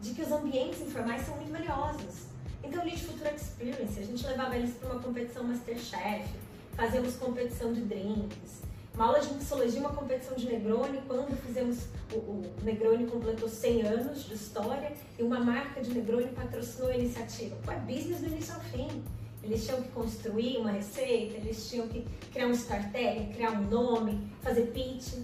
[0.00, 2.31] de que os ambientes informais são muito valiosos.
[2.64, 6.28] Então, Lead Future Experience, a gente levava eles para uma competição Masterchef,
[6.74, 8.62] fazíamos competição de drinks,
[8.94, 13.82] uma aula de mixologia, uma competição de Negroni, quando fizemos, o, o Negroni completou 100
[13.82, 17.56] anos de história e uma marca de Negroni patrocinou a iniciativa.
[17.62, 19.02] Foi business do início ao fim.
[19.42, 24.30] Eles tinham que construir uma receita, eles tinham que criar um storytelling, criar um nome,
[24.40, 25.14] fazer pitch.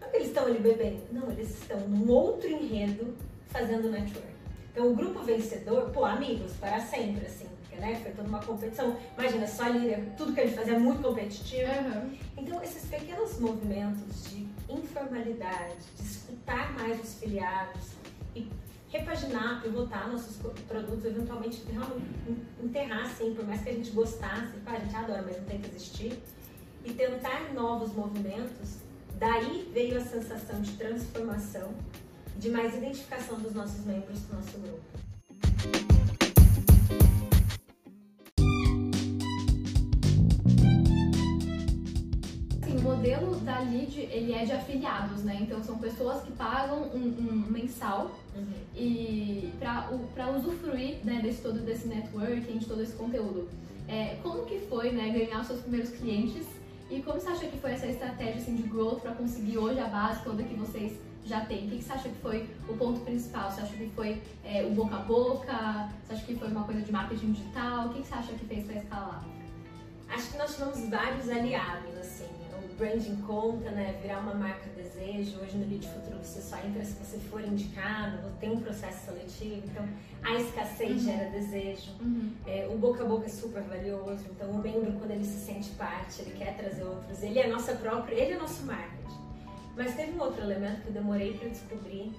[0.00, 3.14] Não que eles estão ali bebendo, não, eles estão num outro enredo
[3.48, 4.35] fazendo network.
[4.76, 7.46] Então o grupo vencedor, pô, amigos, para sempre, assim
[7.78, 8.00] né?
[8.02, 8.96] Foi toda uma competição.
[9.16, 11.70] Imagina, só ali, tudo que a gente fazia é muito competitivo.
[11.70, 12.16] Uhum.
[12.36, 17.92] Então, esses pequenos movimentos de informalidade, de escutar mais os filiados
[18.34, 18.48] e
[18.90, 20.36] repaginar, pivotar nossos
[20.68, 22.06] produtos, eventualmente realmente
[22.62, 25.60] enterrar, assim, por mais que a gente gostasse, pá, a gente adora, mas não tem
[25.60, 26.22] que existir,
[26.84, 28.78] e tentar novos movimentos,
[29.18, 31.74] daí veio a sensação de transformação,
[32.38, 34.96] de mais identificação dos nossos membros do nosso grupo.
[42.86, 45.38] modelo da lead ele é de afiliados, né?
[45.40, 48.46] Então são pessoas que pagam um, um mensal uhum.
[48.74, 53.48] e para usufruir né, desse todo desse networking, de todo esse conteúdo.
[53.88, 56.46] É, como que foi, né, ganhar os seus primeiros clientes
[56.90, 59.88] e como você acha que foi essa estratégia assim, de growth para conseguir hoje a
[59.88, 61.66] base toda que vocês já têm?
[61.66, 63.50] O que, você acha que foi o ponto principal?
[63.50, 65.88] Você acha que foi é, o boca a boca?
[66.04, 67.86] Você acha que foi uma coisa de marketing digital?
[67.86, 69.24] O que, você acha que fez para escalar?
[70.08, 72.36] Acho que nós tivemos vários aliados, assim
[72.78, 73.98] branding conta, né?
[74.02, 75.38] Virar uma marca desejo.
[75.40, 79.62] Hoje no Lead Futuro você só entra se você for indicado, tem um processo seletivo.
[79.66, 79.88] Então
[80.22, 80.98] a escassez uhum.
[80.98, 81.90] gera desejo.
[82.00, 82.32] Uhum.
[82.46, 84.24] É, o boca a boca é super valioso.
[84.30, 87.22] Então o membro, quando ele se sente parte, ele quer trazer outros.
[87.22, 89.25] Ele é nossa própria, ele é nosso marketing.
[89.76, 92.12] Mas teve um outro elemento que eu demorei para descobrir.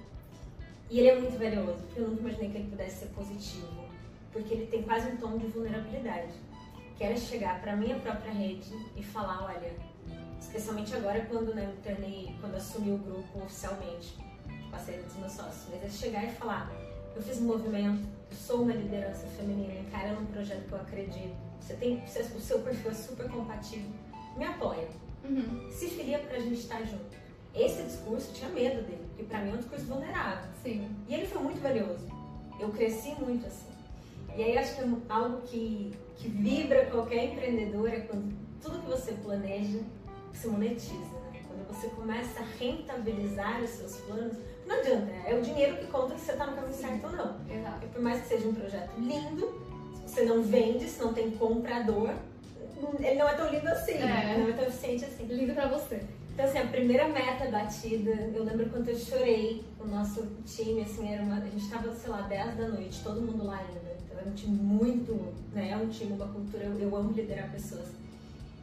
[0.90, 3.84] E ele é muito valioso, porque eu nunca imaginei que ele pudesse ser positivo.
[4.32, 6.32] Porque ele tem quase um tom de vulnerabilidade.
[6.96, 9.72] Que era chegar para minha própria rede e falar, olha,
[10.40, 14.16] Especialmente agora quando né, me tornei, quando assumi o grupo oficialmente,
[14.70, 15.66] passei dos meus sócios.
[15.70, 16.72] Mas é chegar e falar,
[17.14, 21.36] eu fiz um movimento, eu sou uma liderança feminina, encara num projeto que eu acredito.
[21.60, 23.90] Você tem, o seu perfil é super compatível,
[24.36, 24.88] me apoia.
[25.24, 25.68] Uhum.
[25.70, 27.27] Se filia pra gente estar junto.
[27.54, 30.48] Esse discurso, eu tinha medo dele, porque pra mim é um discurso vulnerável.
[30.62, 30.88] Sim.
[31.08, 32.06] E ele foi muito valioso.
[32.60, 33.68] Eu cresci muito assim.
[34.36, 38.32] E aí acho que é algo que, que vibra qualquer empreendedor é quando
[38.62, 39.80] tudo que você planeja
[40.32, 40.94] se monetiza.
[40.94, 41.42] Né?
[41.46, 46.16] Quando você começa a rentabilizar os seus planos, não adianta, é o dinheiro que conta
[46.16, 47.36] se você está no caminho certo ou não.
[47.50, 47.84] Exato.
[47.84, 49.60] E por mais que seja um projeto lindo,
[49.94, 52.10] se você não vende, se não tem comprador,
[53.00, 54.38] ele não é tão lindo assim, é.
[54.38, 55.24] não é tão eficiente assim.
[55.24, 56.00] Lindo pra você.
[56.38, 61.12] Então, assim, a primeira meta batida, eu lembro quando eu chorei, o nosso time, assim,
[61.12, 63.96] era uma, a gente tava, sei lá, 10 da noite, todo mundo lá ainda.
[64.04, 67.50] Então, era um time muito, né, é um time, uma cultura, eu, eu amo liderar
[67.50, 67.88] pessoas.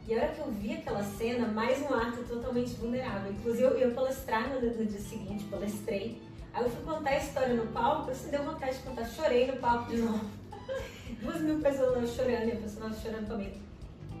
[0.08, 3.30] E a hora que eu vi aquela cena, mais um ato totalmente vulnerável.
[3.30, 6.22] Inclusive, eu ia palestrar no, no dia seguinte, palestrei.
[6.54, 9.04] Aí eu fui contar a história no palco, assim, deu vontade de contar.
[9.04, 10.24] Chorei no palco de novo.
[11.20, 13.66] Duas mil pessoas lá chorando e a pessoa chorando comigo.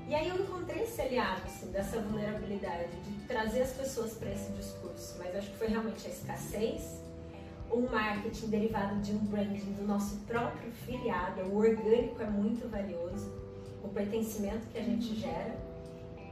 [0.08, 4.52] E aí eu encontrei esse aliado, assim, dessa vulnerabilidade, de trazer as pessoas para esse
[4.52, 5.16] discurso.
[5.18, 7.00] Mas acho que foi realmente a escassez,
[7.72, 13.32] um marketing derivado de um branding do nosso próprio filiado, o orgânico é muito valioso,
[13.82, 15.56] o pertencimento que a gente gera.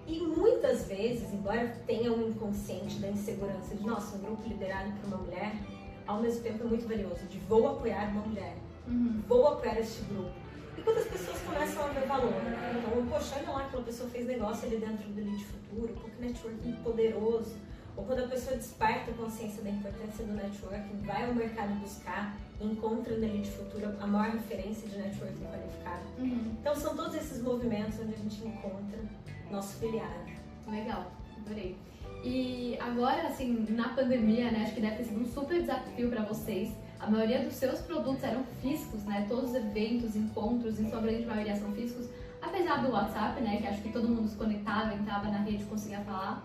[0.06, 5.08] E muitas vezes, embora tenha um inconsciente da insegurança de, nossa, um grupo liderado por
[5.08, 5.52] uma mulher,
[6.06, 8.54] ao mesmo tempo é muito valioso, de vou apoiar uma mulher,
[8.86, 9.20] uhum.
[9.26, 10.43] vou apoiar este grupo
[10.84, 12.78] e quando as pessoas começam a ver valor, né?
[12.78, 16.72] Então, poxa, olha lá, aquela pessoa fez negócio ali dentro do Elite Futuro, porque networking
[16.72, 17.56] é poderoso.
[17.96, 22.36] Ou quando a pessoa desperta a consciência da importância do networking, vai ao mercado buscar,
[22.60, 26.02] encontra no Elite Futuro a maior referência de networking qualificado.
[26.18, 26.56] Uhum.
[26.60, 28.98] Então são todos esses movimentos onde a gente encontra
[29.50, 30.24] nosso filiado.
[30.68, 31.76] Legal, adorei.
[32.22, 36.24] E agora, assim, na pandemia, né, acho que deve ter sido um super desafio para
[36.24, 36.70] vocês
[37.04, 39.26] a maioria dos seus produtos eram físicos, né?
[39.28, 42.08] Todos os eventos, encontros, em sua grande maioria são físicos,
[42.40, 43.58] apesar do WhatsApp, né?
[43.58, 46.42] Que acho que todo mundo se conectava, entrava na rede, conseguia falar.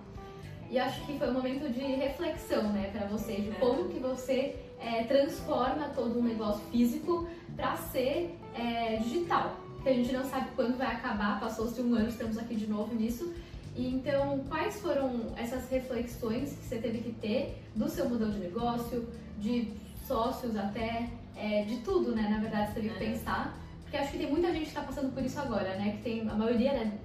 [0.70, 4.56] E acho que foi um momento de reflexão, né, para você, de como que você
[4.80, 9.58] é, transforma todo um negócio físico para ser é, digital.
[9.82, 12.94] Que a gente não sabe quando vai acabar, passou-se um ano, estamos aqui de novo
[12.94, 13.34] nisso.
[13.76, 19.08] Então, quais foram essas reflexões que você teve que ter do seu modelo de negócio,
[19.40, 19.74] de
[20.10, 22.28] sócios até, é, de tudo, né?
[22.28, 23.12] Na verdade, você teve que é.
[23.12, 23.56] pensar.
[23.84, 25.94] Porque acho que tem muita gente que está passando por isso agora, né?
[25.98, 26.98] Que tem a maioria né,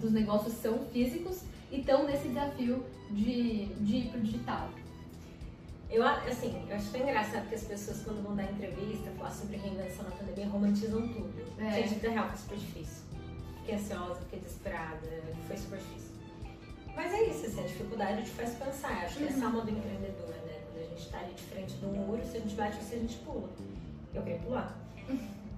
[0.00, 4.68] dos negócios são físicos e estão nesse desafio de, de ir pro digital.
[5.90, 9.56] Eu, assim, eu acho tão engraçado que as pessoas, quando vão dar entrevista, falar sobre
[9.56, 11.34] reinvenção na pandemia, romantizam tudo.
[11.58, 11.72] É.
[11.72, 13.04] Gente, vida real foi super difícil.
[13.58, 15.00] Fiquei ansiosa, fiquei desesperada,
[15.48, 16.10] foi super difícil.
[16.94, 19.04] Mas é isso, assim, a dificuldade te faz pensar.
[19.04, 20.34] Acho que essa alma do empreendedor
[20.90, 23.48] gente está ali de frente do muro, se a gente bate se a gente pula.
[24.14, 24.78] Eu queria pular.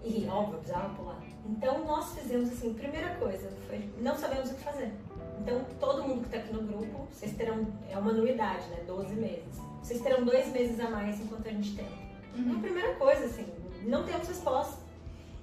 [0.05, 1.21] E óbvio, eu precisava pular.
[1.47, 4.93] Então nós fizemos assim, primeira coisa, foi não sabemos o que fazer.
[5.41, 8.83] Então todo mundo que está aqui no grupo, vocês terão, é uma anuidade, né?
[8.87, 9.61] 12 meses.
[9.83, 11.91] Vocês terão dois meses a mais enquanto a gente tenta.
[11.91, 12.41] Uhum.
[12.41, 13.47] Então a primeira coisa, assim,
[13.83, 14.81] não temos resposta.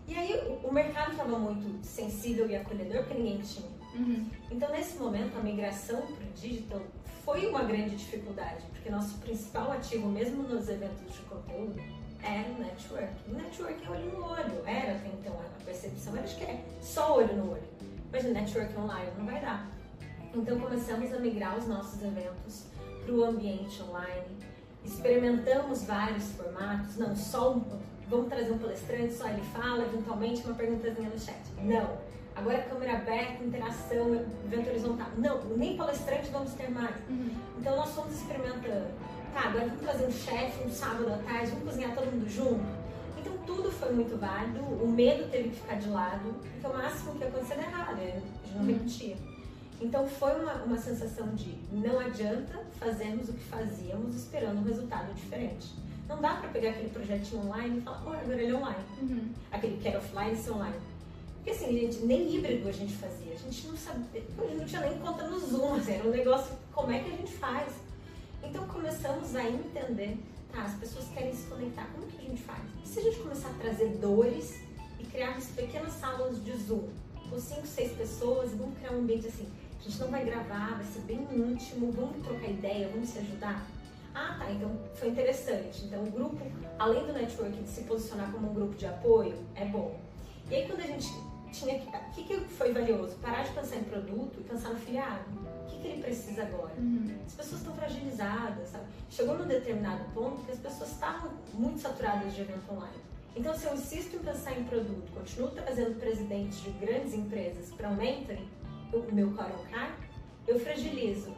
[0.08, 3.68] E aí o, mercado estava muito sensível e acolhedor porque ninguém tinha.
[3.96, 4.28] Uhum.
[4.50, 6.82] Então nesse momento a migração para o digital
[7.30, 11.80] foi uma grande dificuldade, porque nosso principal ativo, mesmo nos eventos de conteúdo,
[12.24, 13.14] era o network.
[13.28, 16.66] O network é olho no olho, era até então a percepção era de que é
[16.82, 17.70] só olho no olho.
[18.12, 19.70] Mas o network online não vai dar.
[20.34, 22.64] Então começamos a migrar os nossos eventos
[23.06, 24.26] para o ambiente online,
[24.84, 27.64] experimentamos vários formatos, não só um,
[28.08, 31.38] vamos trazer um palestrante, só ele fala, eventualmente uma perguntazinha no chat.
[31.62, 32.09] Não
[32.40, 35.08] Agora é câmera aberta, interação, evento horizontal.
[35.18, 36.96] Não, nem palestrante vamos ter mais.
[37.10, 37.32] Uhum.
[37.60, 38.88] Então nós fomos experimentando.
[39.34, 42.64] Tá, agora vamos fazer um chefe um sábado à tarde, vamos cozinhar todo mundo junto.
[43.20, 47.16] Então tudo foi muito válido, o medo teve que ficar de lado, porque o máximo
[47.16, 48.12] que ia acontecer era errado, né?
[48.12, 48.68] a gente não uhum.
[48.68, 49.18] repetia.
[49.82, 55.14] Então foi uma, uma sensação de não adianta fazermos o que fazíamos esperando um resultado
[55.14, 55.76] diferente.
[56.08, 58.84] Não dá para pegar aquele projetinho online e falar, pô, agora ele é online.
[59.02, 59.30] Uhum.
[59.52, 60.76] Aquele que era offline ser online.
[61.40, 63.34] Porque assim, gente, nem híbrido a gente fazia.
[63.34, 66.12] A gente não sabia, a gente não tinha nem conta no Zoom, assim, era um
[66.12, 67.74] negócio, como é que a gente faz?
[68.44, 70.18] Então começamos a entender,
[70.52, 72.62] tá, as pessoas querem se conectar, como que a gente faz?
[72.84, 74.60] E se a gente começar a trazer dores
[75.00, 76.90] e criarmos pequenas salas de Zoom,
[77.30, 79.48] com cinco, seis pessoas, vamos criar um ambiente assim,
[79.80, 83.66] a gente não vai gravar, vai ser bem íntimo, vamos trocar ideia, vamos se ajudar?
[84.14, 85.86] Ah, tá, então foi interessante.
[85.86, 86.38] Então o grupo,
[86.78, 89.98] além do networking de se posicionar como um grupo de apoio, é bom.
[90.50, 91.08] E aí quando a gente
[91.52, 91.88] tinha que.
[91.88, 93.16] O que, que foi valioso?
[93.18, 95.24] Parar de pensar em produto e pensar no filiado.
[95.64, 96.74] O que, que ele precisa agora?
[96.78, 97.16] Uhum.
[97.26, 98.86] As pessoas estão fragilizadas, sabe?
[99.10, 103.10] Chegou num determinado ponto que as pessoas estavam muito saturadas de evento online.
[103.36, 107.90] Então, se eu insisto em pensar em produto, continuo trazendo presidentes de grandes empresas para
[107.90, 108.50] o mentoring,
[108.92, 109.54] o meu core
[110.48, 111.32] eu fragilizo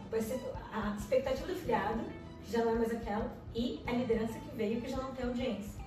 [0.72, 2.00] a expectativa do filiado,
[2.46, 5.26] que já não é mais aquela, e a liderança que veio, que já não tem
[5.26, 5.82] audiência.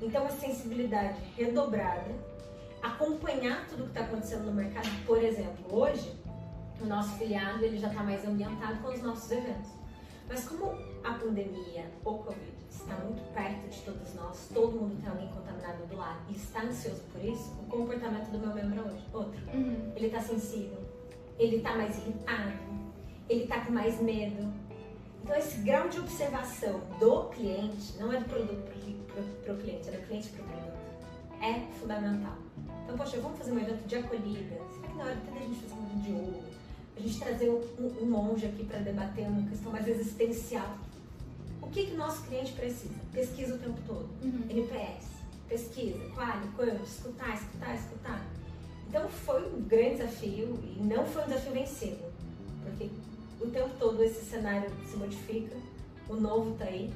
[0.00, 2.14] Então, a sensibilidade redobrada
[2.82, 4.88] acompanhar tudo que está acontecendo no mercado.
[5.06, 6.18] Por exemplo, hoje
[6.80, 9.70] o nosso filiado ele já está mais ambientado com os nossos eventos.
[10.28, 15.10] Mas como a pandemia, o Covid, está muito perto de todos nós, todo mundo tem
[15.10, 18.92] alguém contaminado do lado e está ansioso por isso, o comportamento do meu membro é
[18.92, 19.40] hoje, outro.
[19.52, 19.92] Uhum.
[19.96, 20.78] Ele está sensível,
[21.36, 22.52] ele está mais irritado,
[23.28, 24.52] ele está com mais medo.
[25.22, 28.70] Então esse grau de observação do cliente, não é do produto
[29.42, 30.78] para o cliente, é do cliente para o produto,
[31.42, 32.38] é fundamental.
[32.90, 34.56] Então, poxa, vamos fazer um evento de acolhida.
[34.74, 36.42] Será que na hora até da gente fazer um evento de ouro?
[36.96, 40.76] a gente trazer um, um monge aqui para debater uma questão mais existencial.
[41.62, 42.92] O que que nosso cliente precisa?
[43.12, 44.08] Pesquisa o tempo todo.
[44.24, 44.44] Uhum.
[44.50, 45.06] NPS,
[45.48, 48.26] pesquisa, qual, quanto, escutar, escutar, escutar.
[48.88, 52.04] Então foi um grande desafio e não foi um desafio vencido,
[52.64, 52.90] porque
[53.40, 55.56] o tempo todo esse cenário se modifica,
[56.08, 56.92] o novo está aí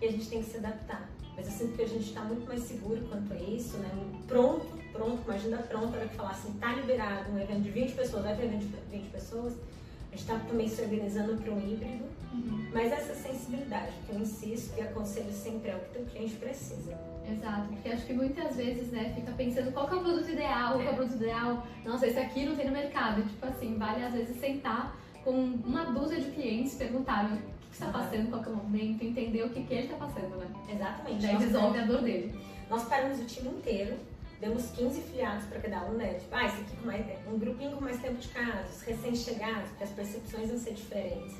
[0.00, 1.06] e a gente tem que se adaptar.
[1.36, 3.90] Mas eu sinto que a gente está muito mais seguro quanto a isso, né?
[4.26, 7.70] Pronto, pronto, com a agenda pronta, para que falar assim, tá liberado um evento de
[7.70, 9.52] 20 pessoas, vai ter 20, 20 pessoas.
[9.52, 12.70] A gente está também se organizando para um híbrido, uhum.
[12.72, 16.98] mas essa sensibilidade, que eu insisto e aconselho sempre é o que o cliente precisa.
[17.30, 20.82] Exato, porque acho que muitas vezes, né, fica pensando qual é o produto ideal, qual
[20.82, 23.22] é o produto ideal, nossa, esse aqui não tem no mercado.
[23.22, 27.38] Tipo assim, vale às vezes sentar com uma dúzia de clientes, perguntar
[27.70, 30.46] está passando, qual é o momento, entender o que, que ele está passando, né?
[30.68, 31.22] Exatamente.
[31.22, 32.34] Daí resolve a dor dele.
[32.68, 33.96] Nós paramos o time inteiro,
[34.40, 36.14] demos 15 filiados para cada um, né?
[36.14, 39.90] Tipo, ah, esse aqui mais, um grupinho com mais tempo de casos, recém-chegados, porque as
[39.90, 41.36] percepções vão ser diferentes.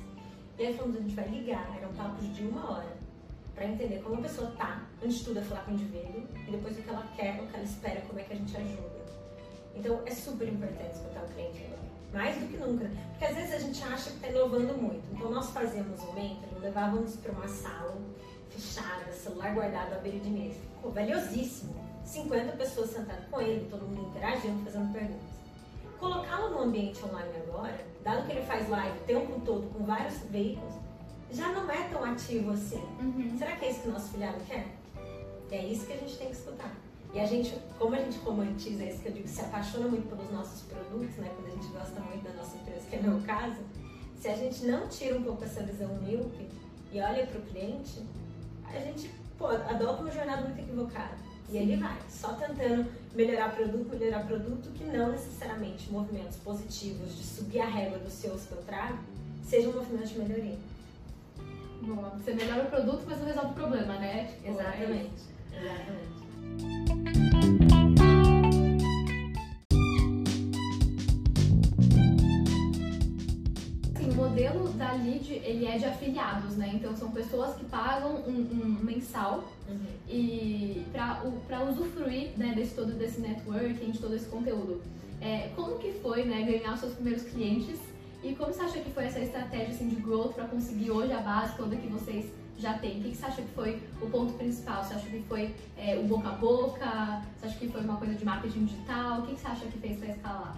[0.57, 2.97] E aí falamos, a gente vai ligar, eram papos de uma hora,
[3.55, 6.51] para entender como a pessoa tá, antes de tudo é falar com o indivíduo, e
[6.51, 8.99] depois o que ela quer, o que ela espera, como é que a gente ajuda.
[9.75, 11.79] Então é super importante escutar o cliente agora
[12.13, 12.89] mais do que nunca.
[13.11, 15.03] Porque às vezes a gente acha que está inovando muito.
[15.13, 17.97] Então nós fazíamos um mentoring, levávamos para uma sala
[18.49, 20.59] fechada, celular guardado à de mesa.
[20.75, 21.88] Ficou valiosíssimo.
[22.09, 25.29] 50 pessoas sentadas com ele, todo mundo interagindo, fazendo perguntas.
[25.99, 30.17] Colocá-lo no ambiente online agora, dado que ele faz live o tempo todo com vários
[30.23, 30.73] veículos,
[31.31, 32.81] já não é tão ativo assim.
[32.99, 33.35] Uhum.
[33.37, 34.67] Será que é isso que o nosso filhado quer?
[35.51, 36.73] É isso que a gente tem que escutar.
[37.13, 40.31] E a gente, como a gente romantiza isso que eu digo, se apaixona muito pelos
[40.31, 41.31] nossos produtos, né?
[41.35, 43.57] Quando a gente gosta muito da nossa empresa, que é meu caso,
[44.19, 46.49] se a gente não tira um pouco essa visão míope
[46.91, 48.03] e olha para o cliente,
[48.65, 51.28] a gente pô, adota uma jornada muito equivocada.
[51.51, 52.85] E ele vai, só tentando
[53.15, 58.31] melhorar produto, melhorar produto, que não necessariamente movimentos positivos de subir a régua do seu
[58.31, 58.99] que eu trago,
[59.43, 60.57] sejam movimentos de melhoria.
[61.81, 62.09] Boa.
[62.09, 64.25] Você melhora o produto, mas não resolve o problema, né?
[64.25, 65.23] Tipo, Exatamente.
[65.53, 67.58] É Exatamente.
[74.53, 76.71] Modelo da lead ele é de afiliados, né?
[76.73, 79.79] Então são pessoas que pagam um, um mensal uhum.
[80.07, 84.81] e para usufruir né, desse todo desse networking, de todo esse conteúdo.
[85.21, 87.79] É, como que foi né, ganhar os seus primeiros clientes
[88.23, 91.21] e como você acha que foi essa estratégia assim, de growth para conseguir hoje a
[91.21, 92.25] base toda que vocês
[92.57, 92.99] já tem?
[92.99, 94.83] O que você acha que foi o ponto principal?
[94.83, 97.21] Você acha que foi é, o boca a boca?
[97.37, 99.19] Você acha que foi uma coisa de marketing digital?
[99.19, 100.57] O que você acha que fez para escalar?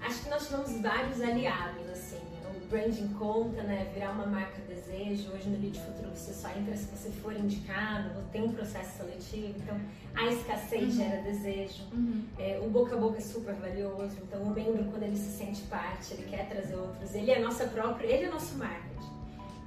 [0.00, 2.27] Acho que nós tivemos vários aliados, assim.
[2.56, 3.90] O branding conta, né?
[3.94, 5.30] Virar uma marca desejo.
[5.32, 9.54] Hoje no Lead Futuro você só entra se você for indicado, tem um processo seletivo.
[9.58, 9.80] Então,
[10.14, 10.90] a escassez uhum.
[10.90, 11.82] gera desejo.
[11.92, 12.24] Uhum.
[12.38, 14.16] É, o boca a boca é super valioso.
[14.22, 17.14] Então, o membro, quando ele se sente parte, ele quer trazer outros.
[17.14, 18.88] Ele é nossa própria, ele é nosso marketing.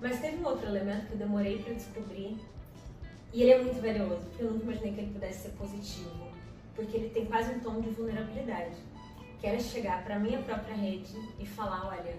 [0.01, 2.37] Mas teve um outro elemento que eu demorei para descobrir
[3.33, 6.27] e ele é muito valioso, porque eu nunca imaginei que ele pudesse ser positivo,
[6.75, 8.75] porque ele tem quase um tom de vulnerabilidade,
[9.39, 12.13] que era chegar para minha própria rede e falar, olha,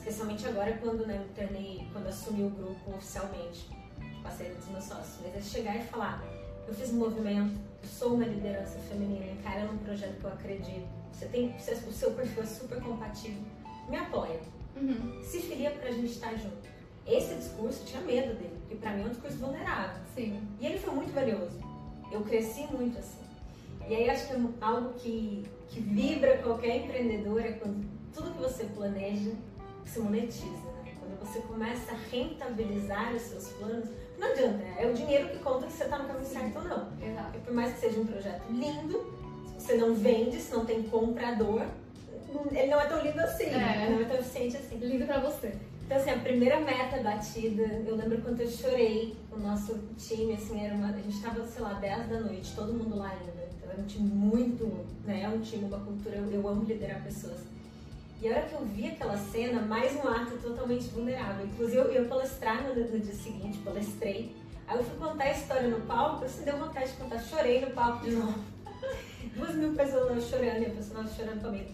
[0.00, 3.68] especialmente agora quando né, eu tornei, quando assumi o grupo oficialmente,
[4.22, 6.24] passei dos meus sócios, mas é chegar e falar,
[6.66, 10.88] eu fiz um movimento, eu sou uma liderança feminina, encara num projeto que eu acredito,
[11.12, 11.54] você tem,
[11.86, 13.42] o seu perfil é super compatível,
[13.88, 14.40] me apoia.
[14.80, 15.20] Uhum.
[15.22, 16.70] Se filia pra gente estar junto.
[17.06, 20.00] Esse discurso tinha medo dele, porque para mim é um discurso vulnerável.
[20.14, 20.40] Sim.
[20.60, 21.58] E ele foi muito valioso.
[22.10, 23.18] Eu cresci muito assim.
[23.88, 27.84] E aí acho que é algo que, que vibra qualquer empreendedor é quando
[28.14, 29.32] tudo que você planeja
[29.86, 30.46] se monetiza.
[30.84, 30.94] Né?
[30.98, 33.88] Quando você começa a rentabilizar os seus planos,
[34.18, 36.88] não adianta, é o dinheiro que conta se você está no caminho certo ou não.
[37.02, 37.36] Exato.
[37.36, 39.12] E por mais que seja um projeto lindo,
[39.46, 41.62] se você não vende, se não tem comprador,
[42.52, 43.90] ele não é tão lindo assim, é.
[43.90, 44.76] não é tão eficiente assim.
[44.76, 45.52] Lindo pra você.
[45.90, 50.64] Então, assim, a primeira meta batida, eu lembro quando eu chorei, o nosso time, assim,
[50.64, 53.48] era uma, a gente tava, sei lá, 10 da noite, todo mundo lá ainda.
[53.56, 54.66] Então, era um time muito,
[55.04, 57.40] né, é um time, uma cultura, eu, eu amo liderar pessoas.
[58.20, 61.46] E a hora que eu vi aquela cena, mais um ato totalmente vulnerável.
[61.46, 64.36] Inclusive, eu ia palestrar no, dia seguinte, palestrei.
[64.68, 67.70] Aí eu fui contar a história no palco, assim, deu vontade de contar, chorei no
[67.70, 68.38] palco de novo.
[69.34, 71.70] Duas mil pessoas chorando e a pessoa chorando comigo.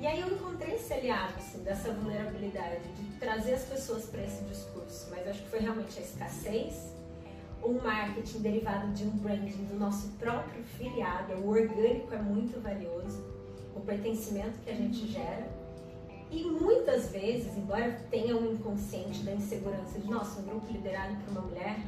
[0.00, 4.42] E aí eu encontrei esse aliado, assim, dessa vulnerabilidade, de trazer as pessoas para esse
[4.46, 5.06] discurso.
[5.10, 6.92] Mas acho que foi realmente a escassez,
[7.62, 13.24] um marketing derivado de um branding do nosso próprio filiado, o orgânico é muito valioso,
[13.76, 15.57] o pertencimento que a gente gera.
[16.30, 21.32] E muitas vezes, embora tenha um inconsciente da insegurança de, nossa, um grupo liderado por
[21.32, 21.78] uma mulher,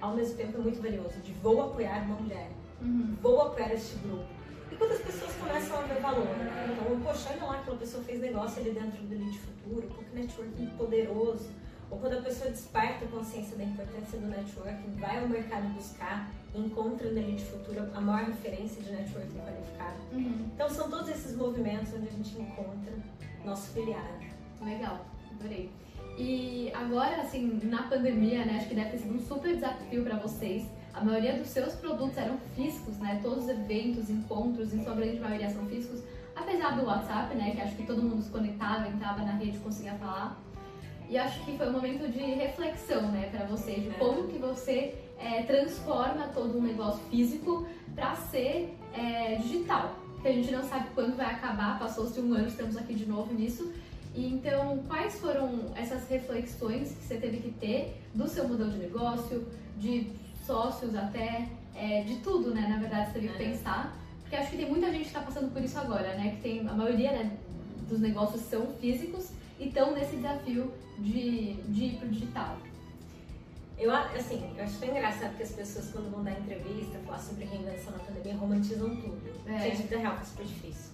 [0.00, 3.16] ao mesmo tempo é muito valioso, de vou apoiar uma mulher, uhum.
[3.20, 4.24] vou apoiar este grupo
[4.70, 6.72] E quando as pessoas começam a ver valor, né?
[6.72, 10.66] Então, poxa, olha lá, aquela pessoa fez negócio ali dentro do Elite Futuro, porque networking
[10.76, 11.50] poderoso.
[11.90, 16.30] Ou quando a pessoa desperta a consciência da importância do networking, vai ao mercado buscar,
[16.54, 19.96] encontra no Elite Futuro a maior referência de networking qualificado.
[20.12, 20.50] Uhum.
[20.54, 22.92] Então, são todos esses movimentos onde a gente encontra
[23.48, 24.06] nosso filiado.
[24.62, 25.70] Legal, adorei.
[26.16, 30.16] E agora, assim, na pandemia, né, acho que deve ter sido um super desafio para
[30.16, 30.66] vocês.
[30.92, 33.20] A maioria dos seus produtos eram físicos, né?
[33.22, 36.02] Todos os eventos, encontros, em sua grande maioria são físicos,
[36.34, 37.52] apesar do WhatsApp, né?
[37.52, 40.36] Que acho que todo mundo se conectava, entrava na rede, conseguia falar.
[41.08, 44.94] E acho que foi um momento de reflexão, né, para você, de como que você
[45.18, 49.96] é, transforma todo um negócio físico para ser é, digital.
[50.22, 53.32] Que a gente não sabe quando vai acabar, passou-se um ano, estamos aqui de novo
[53.32, 53.72] nisso.
[54.14, 58.78] E então, quais foram essas reflexões que você teve que ter do seu modelo de
[58.78, 59.46] negócio,
[59.78, 60.10] de
[60.44, 62.66] sócios até, é, de tudo, né?
[62.68, 63.50] Na verdade, você teve que é.
[63.50, 63.96] pensar.
[64.20, 66.32] Porque acho que tem muita gente que está passando por isso agora, né?
[66.36, 67.38] Que tem a maioria né,
[67.88, 72.58] dos negócios são físicos e estão nesse desafio de, de ir pro digital.
[73.78, 77.44] Eu, assim, eu acho tão engraçado que as pessoas, quando vão dar entrevista, falar sobre
[77.44, 79.22] reinvenção na pandemia, romantizam tudo.
[79.46, 79.70] É.
[79.70, 80.92] Gente, vida real foi super difícil.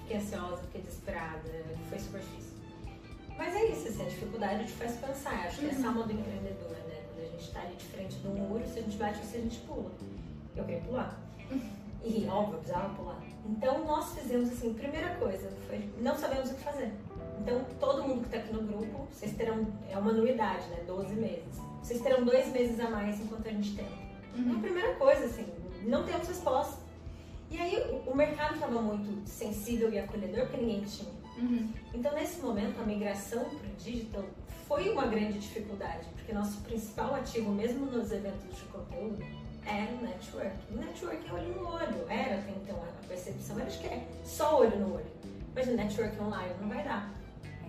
[0.00, 1.42] Fiquei ansiosa, fiquei desesperada,
[1.90, 2.52] foi super difícil.
[3.36, 5.46] Mas é isso, assim, a dificuldade te faz pensar.
[5.46, 7.02] Acho que essa alma do empreendedor, né?
[7.08, 9.40] Quando a gente está ali de frente do muro, se a gente bate, se a
[9.40, 9.90] gente pula.
[10.56, 11.20] Eu queria pular.
[12.04, 13.22] E, óbvio, eu precisava pular.
[13.46, 16.92] Então, nós fizemos, assim, primeira coisa, foi não sabemos o que fazer.
[17.38, 20.82] Então, todo mundo que está aqui no grupo, vocês terão, é uma anuidade, né?
[20.84, 21.71] 12 meses.
[21.82, 23.84] Vocês terão dois meses a mais enquanto a gente tem.
[23.84, 24.38] Uhum.
[24.38, 25.46] Então, a primeira coisa, assim,
[25.82, 26.80] não temos resposta.
[27.50, 31.10] E aí, o, o mercado estava muito sensível e acolhedor, porque ninguém tinha.
[31.38, 31.72] Uhum.
[31.92, 34.24] Então, nesse momento, a migração para o digital
[34.66, 39.22] foi uma grande dificuldade, porque nosso principal ativo, mesmo nos eventos de conteúdo,
[39.66, 40.56] era o network.
[40.70, 44.06] O network é olho no olho, era até então a percepção era de que é
[44.24, 45.06] só olho no olho.
[45.54, 47.12] Mas o network online não vai dar.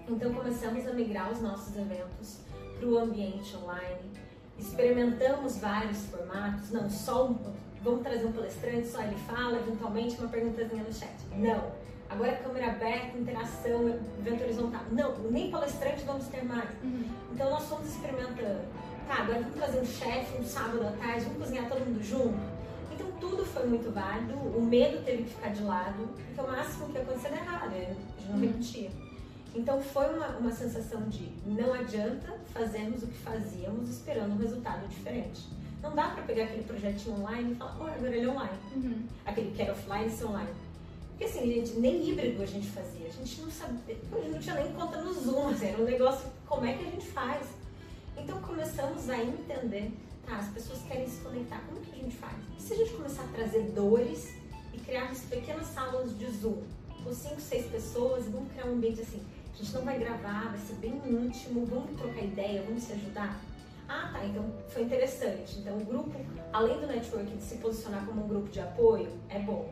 [0.07, 2.39] Então começamos a migrar os nossos eventos
[2.79, 4.11] para o ambiente online,
[4.57, 7.37] experimentamos vários formatos, não só um,
[7.81, 11.13] vamos trazer um palestrante, só ele fala, eventualmente uma perguntazinha no chat.
[11.35, 11.71] Não.
[12.09, 14.81] Agora é câmera aberta, interação, evento horizontal.
[14.91, 16.69] Não, nem palestrante vamos ter mais.
[16.83, 17.05] Uhum.
[17.33, 18.61] Então nós fomos experimentando.
[19.07, 22.39] Tá, agora vamos trazer um chefe um sábado à tarde, vamos cozinhar todo mundo junto.
[22.93, 26.87] Então tudo foi muito válido, o medo teve que ficar de lado, porque o máximo
[26.89, 29.02] que ia acontecer era errado, gente não uhum.
[29.53, 34.87] Então foi uma, uma sensação de não adianta fazermos o que fazíamos esperando um resultado
[34.87, 35.41] diferente.
[35.81, 38.57] Não dá para pegar aquele projetinho online e falar, oh, agora ele é online.
[38.75, 39.03] Uhum.
[39.25, 40.49] Aquele que era offline ser online.
[41.09, 43.07] Porque assim, gente, nem híbrido a gente fazia.
[43.07, 45.85] A gente não sabia, a gente não tinha nem conta no Zoom, assim, era um
[45.85, 47.47] negócio, como é que a gente faz?
[48.17, 49.91] Então começamos a entender,
[50.25, 52.33] tá, as pessoas querem se conectar, como que a gente faz?
[52.57, 54.33] E se a gente começar a trazer dores
[54.73, 56.63] e criarmos pequenas salas de Zoom,
[57.03, 59.21] com cinco, seis pessoas, e vamos criar um ambiente assim,
[59.53, 63.39] a gente não vai gravar, vai ser bem íntimo, vamos trocar ideia, vamos se ajudar.
[63.87, 65.59] Ah, tá, então foi interessante.
[65.59, 66.19] Então o grupo,
[66.51, 69.71] além do networking de se posicionar como um grupo de apoio, é bom.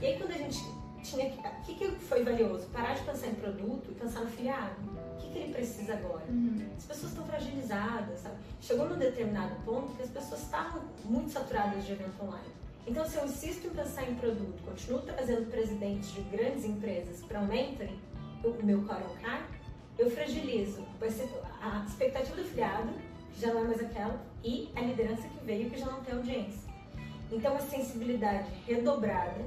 [0.00, 0.58] E aí quando a gente
[1.02, 1.38] tinha que.
[1.38, 2.66] O que, que foi valioso?
[2.68, 4.74] Parar de pensar em produto e pensar no filiado.
[5.14, 6.24] O que, que ele precisa agora?
[6.28, 6.66] Uhum.
[6.76, 8.36] As pessoas estão fragilizadas, sabe?
[8.60, 12.48] Chegou num determinado ponto que as pessoas estavam muito saturadas de evento online.
[12.86, 17.40] Então, se eu insisto em pensar em produto, continuo trazendo presidentes de grandes empresas para
[17.40, 17.98] o mentoring,
[18.44, 19.48] o meu colocar,
[19.98, 20.84] eu fragilizo
[21.60, 22.92] a expectativa do filiado,
[23.32, 26.14] que já não é mais aquela, e a liderança que veio, que já não tem
[26.14, 26.70] audiência.
[27.30, 29.44] Então, a sensibilidade redobrada,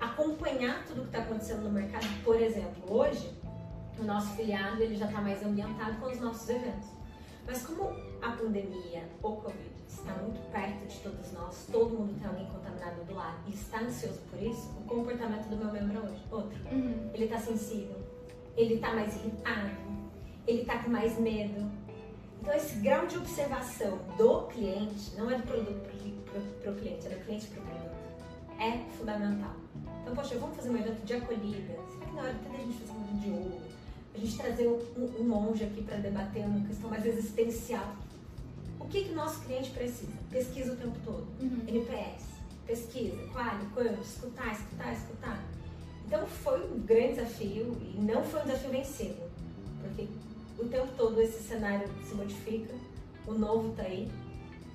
[0.00, 2.06] acompanhar tudo que está acontecendo no mercado.
[2.22, 3.32] Por exemplo, hoje,
[3.98, 6.88] o nosso filiado ele já está mais ambientado com os nossos eventos.
[7.46, 12.28] Mas como a pandemia, o Covid, está muito perto de todos nós, todo mundo tem
[12.28, 16.00] alguém contaminado do lado e está ansioso por isso, o comportamento do meu membro é
[16.00, 16.58] hoje, outro.
[16.70, 17.10] Uhum.
[17.14, 17.96] Ele está sensível,
[18.58, 19.70] ele está mais irritado,
[20.46, 21.70] ele está com mais medo.
[22.40, 25.88] Então, esse grau de observação do cliente, não é do produto
[26.60, 27.96] para o cliente, é do cliente para o produto,
[28.58, 29.54] é fundamental.
[30.02, 31.74] Então, poxa, vamos fazer um evento de acolhida.
[31.92, 33.60] Será que na hora de a gente fazer um evento de ouro?
[34.14, 37.94] A gente trazer um, um monge aqui para debater uma questão mais existencial.
[38.80, 40.12] O que que nosso cliente precisa?
[40.30, 41.26] Pesquisa o tempo todo.
[41.40, 41.62] Uhum.
[41.68, 42.24] NPS,
[42.66, 45.57] pesquisa, qual, quando, escutar, escutar, escutar.
[46.08, 49.22] Então foi um grande desafio e não foi um desafio vencido,
[49.82, 50.08] porque
[50.58, 52.72] o tempo todo esse cenário se modifica,
[53.26, 54.10] o novo está aí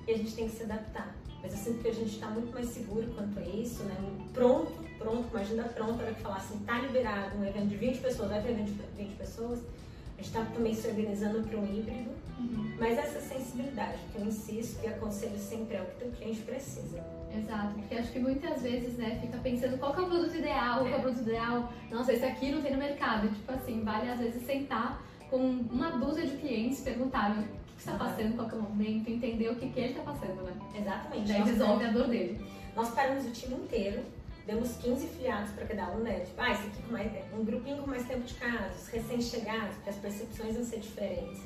[0.06, 1.12] e a gente tem que se adaptar.
[1.42, 3.96] Mas eu sinto que a gente está muito mais seguro quanto a isso, né?
[4.32, 7.76] Pronto, pronto, com a agenda pronta, para que falar assim, tá liberado um evento de
[7.78, 9.58] 20 pessoas, vai ter 20, 20 pessoas.
[9.58, 12.76] A gente está também se organizando para um híbrido, uhum.
[12.78, 17.04] mas essa sensibilidade porque eu insisto e aconselho sempre é o que teu cliente precisa.
[17.36, 20.88] Exato, porque acho que muitas vezes, né, fica pensando qual é o produto ideal, qual
[20.88, 23.28] é o produto ideal, nossa, esse aqui não tem no mercado.
[23.28, 27.94] Tipo assim, vale às vezes sentar com uma dúzia de clientes, perguntar o que, está
[27.94, 30.52] passando, qual é o momento, entender o que, que ele está passando, né?
[30.78, 31.32] Exatamente.
[31.32, 32.46] Daí resolve a dor dele.
[32.76, 34.02] Nós paramos o time inteiro,
[34.46, 36.20] demos 15 filiados para cada um, né?
[36.20, 39.90] Tipo, ah, esse aqui com mais, um grupinho com mais tempo de casos, recém-chegados, porque
[39.90, 41.42] as percepções vão ser diferentes.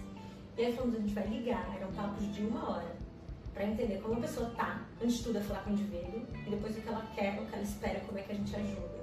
[0.56, 2.96] E aí falamos, a gente vai ligar, eram papos de uma hora,
[3.58, 6.50] para entender como a pessoa tá, antes de tudo é falar com o indivíduo, e
[6.50, 8.98] depois o que ela quer, o que ela espera, como é que a gente ajuda.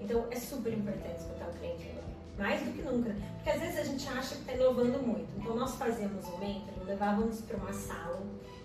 [0.00, 2.06] Então é super importante escutar o cliente agora,
[2.38, 5.28] mais do que nunca, porque às vezes a gente acha que está inovando muito.
[5.36, 8.22] Então nós fazíamos um mentoring, levávamos para uma sala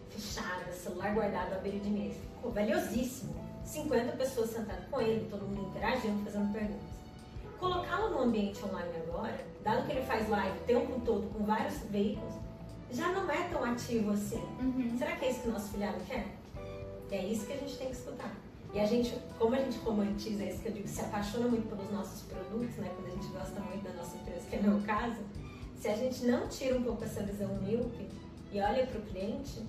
[0.09, 3.35] fechada, celular guardado à beira de mesa, ficou valiosíssimo.
[3.65, 6.87] 50 pessoas sentadas com ele, todo mundo interagindo, fazendo perguntas.
[7.59, 11.77] Colocá-lo no ambiente online agora, dado que ele faz live o tempo todo com vários
[11.89, 12.33] veículos,
[12.91, 14.43] já não é tão ativo assim.
[14.59, 14.95] Uhum.
[14.97, 16.27] Será que é isso que o nosso filhado quer?
[17.11, 18.31] É isso que a gente tem que escutar.
[18.73, 21.91] E a gente, como a gente romantiza isso que eu digo, se apaixona muito pelos
[21.91, 22.91] nossos produtos, né?
[22.95, 25.17] Quando a gente gosta muito da nossa empresa, que é meu caso,
[25.79, 28.07] se a gente não tira um pouco essa visão míope
[28.51, 29.63] e olha para o cliente,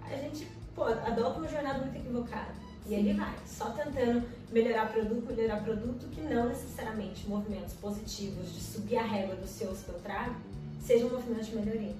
[0.00, 0.46] a gente
[0.76, 2.54] pô, adota uma jornada muito equivocada.
[2.86, 8.60] E ele vai, só tentando melhorar produto, melhorar produto, que não necessariamente movimentos positivos de
[8.60, 10.36] subir a régua do seu que eu trago,
[10.80, 11.94] sejam movimentos de melhoria.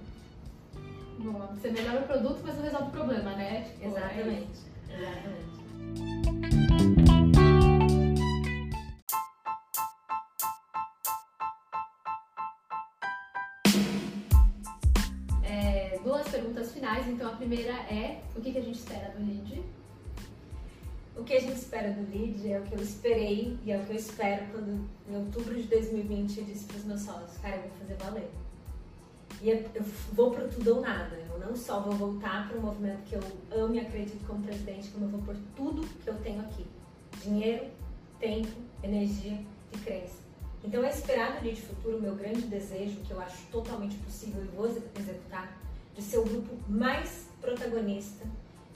[1.18, 1.46] Boa.
[1.46, 3.62] Você melhora o produto, mas não resolve o problema, né?
[3.62, 4.48] Tipo, Exatamente.
[4.90, 5.56] É Exatamente.
[15.44, 17.08] É, duas perguntas finais.
[17.08, 19.62] Então, a primeira é: o que, que a gente espera do lead?
[21.16, 23.84] O que a gente espera do lead é o que eu esperei e é o
[23.84, 27.56] que eu espero quando, em outubro de 2020, eu disse para os meus sócios: cara,
[27.56, 28.30] eu vou fazer valer.
[29.42, 29.64] E eu
[30.12, 31.16] vou pro tudo ou nada.
[31.30, 34.88] Eu não só vou voltar para um movimento que eu amo e acredito como presidente,
[34.88, 36.66] como eu vou por tudo que eu tenho aqui:
[37.22, 37.66] dinheiro,
[38.18, 38.48] tempo,
[38.82, 39.38] energia
[39.72, 40.26] e crença.
[40.64, 44.42] Então, é esperar do Lead Futuro o meu grande desejo, que eu acho totalmente possível
[44.42, 45.56] e vou executar,
[45.94, 48.26] de ser o grupo mais protagonista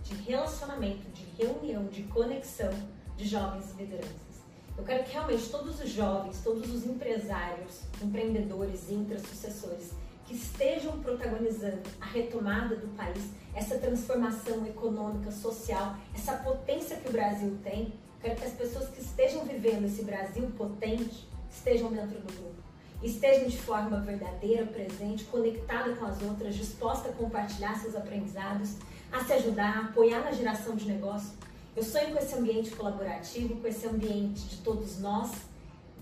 [0.04, 2.70] de relacionamento, de reunião, de conexão
[3.16, 4.30] de jovens lideranças.
[4.78, 9.90] Eu quero que realmente todos os jovens, todos os empresários, empreendedores e intrasucessores
[10.30, 17.12] que estejam protagonizando a retomada do país, essa transformação econômica, social, essa potência que o
[17.12, 17.92] Brasil tem.
[18.22, 22.62] Quero que as pessoas que estejam vivendo esse Brasil potente estejam dentro do grupo.
[23.02, 28.76] Estejam de forma verdadeira, presente, conectada com as outras, disposta a compartilhar seus aprendizados,
[29.10, 31.32] a se ajudar, a apoiar na geração de negócio.
[31.74, 35.32] Eu sonho com esse ambiente colaborativo, com esse ambiente de todos nós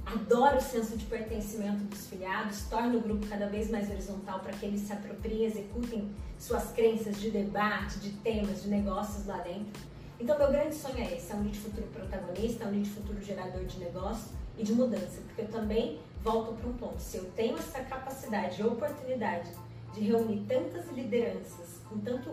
[0.07, 4.53] adoro o senso de pertencimento dos filiados, torna o grupo cada vez mais horizontal para
[4.53, 9.83] que eles se apropriem, executem suas crenças de debate, de temas, de negócios lá dentro.
[10.21, 13.23] Então, meu grande sonho é esse: é um lead futuro protagonista, é um lead futuro
[13.23, 17.01] gerador de negócio e de mudança, porque eu também volto para um ponto.
[17.01, 19.51] Se eu tenho essa capacidade e oportunidade
[19.95, 22.33] de reunir tantas lideranças com tanto,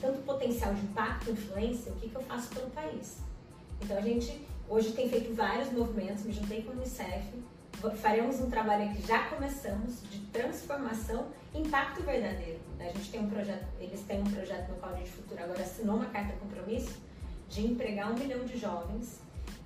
[0.00, 3.18] tanto potencial de impacto e influência, o que, que eu faço pelo país?
[3.80, 7.26] Então, a gente Hoje tem feito vários movimentos, me juntei com o Unicef,
[7.96, 12.60] faremos um trabalho que já começamos de transformação, impacto verdadeiro.
[12.78, 15.60] A gente tem um projeto, eles têm um projeto no qual a gente futuro agora
[15.60, 17.00] assinou uma carta compromisso
[17.48, 19.18] de empregar um milhão de jovens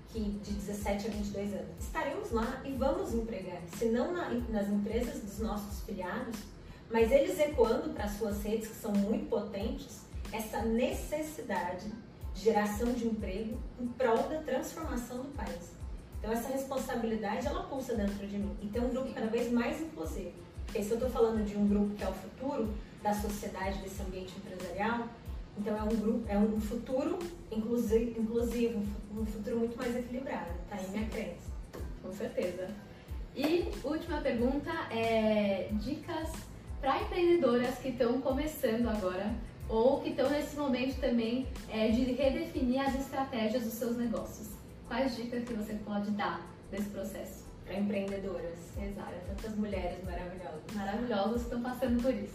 [0.08, 1.68] que de 17 a 22 anos.
[1.78, 6.38] Estaremos lá e vamos empregar, se não na, nas empresas dos nossos filiados,
[6.90, 10.00] mas eles ecoando para suas redes que são muito potentes
[10.32, 11.92] essa necessidade
[12.34, 15.72] geração de emprego em prol da transformação do país.
[16.18, 19.80] Então essa responsabilidade ela pulsa dentro de mim e ter um grupo cada vez mais
[19.80, 20.32] inclusivo.
[20.66, 24.02] Porque se eu estou falando de um grupo que é o futuro da sociedade, desse
[24.02, 25.06] ambiente empresarial,
[25.58, 27.18] então é um grupo, é um futuro
[27.50, 28.82] inclusivo, inclusivo
[29.16, 30.50] um futuro muito mais equilibrado.
[30.68, 31.52] Tá aí minha crença.
[32.02, 32.68] Com certeza.
[33.36, 36.30] E última pergunta é dicas
[36.80, 39.34] para empreendedoras que estão começando agora
[39.68, 44.48] ou que estão nesse momento também é, de redefinir as estratégias dos seus negócios.
[44.86, 47.44] Quais dicas que você pode dar nesse processo?
[47.64, 48.58] Para empreendedoras.
[48.76, 49.12] Exato.
[49.28, 50.60] Tantas mulheres maravilhosas.
[50.74, 52.34] Maravilhosas que estão passando por isso.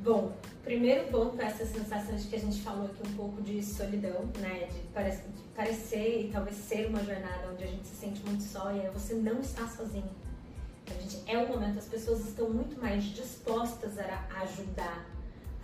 [0.00, 3.60] Bom, primeiro ponto é essa sensação de que a gente falou aqui um pouco de
[3.64, 4.68] solidão, né?
[4.70, 8.70] De, de parecer e talvez ser uma jornada onde a gente se sente muito só
[8.72, 10.10] e você não está sozinho.
[10.88, 15.04] A gente, é o momento, as pessoas estão muito mais dispostas a ajudar,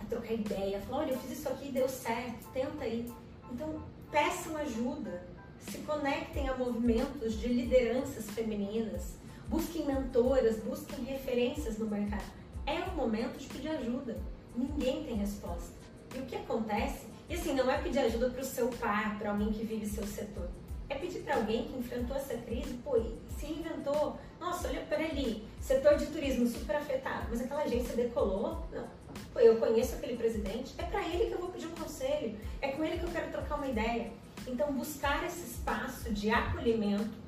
[0.05, 3.11] trocar ideia, falar, olha, eu fiz isso aqui deu certo, tenta aí.
[3.51, 3.81] Então,
[4.11, 5.23] peçam ajuda,
[5.59, 9.15] se conectem a movimentos de lideranças femininas,
[9.47, 12.23] busquem mentoras, busquem referências no mercado.
[12.65, 14.17] É o momento de pedir ajuda.
[14.55, 15.73] Ninguém tem resposta.
[16.15, 17.07] E o que acontece?
[17.29, 20.05] E assim, não é pedir ajuda para o seu par, para alguém que vive seu
[20.05, 20.49] setor.
[20.87, 22.99] É pedir para alguém que enfrentou essa crise, pô,
[23.37, 24.17] se inventou.
[24.39, 28.63] Nossa, olha para ali, setor de turismo super afetado, mas aquela agência decolou?
[28.71, 28.87] Não.
[29.35, 32.83] Eu conheço aquele presidente, é para ele que eu vou pedir um conselho, é com
[32.83, 34.11] ele que eu quero trocar uma ideia.
[34.47, 37.25] Então, buscar esse espaço de acolhimento,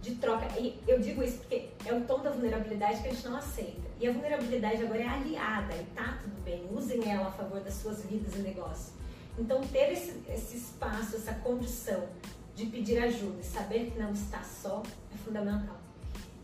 [0.00, 0.46] de troca.
[0.58, 3.86] E eu digo isso porque é o tom da vulnerabilidade que a gente não aceita.
[3.98, 6.66] E a vulnerabilidade agora é aliada e tá tudo bem.
[6.70, 8.92] Usem ela a favor das suas vidas e negócios.
[9.38, 12.08] Então, ter esse, esse espaço, essa condição
[12.54, 14.82] de pedir ajuda e saber que não está só
[15.14, 15.76] é fundamental.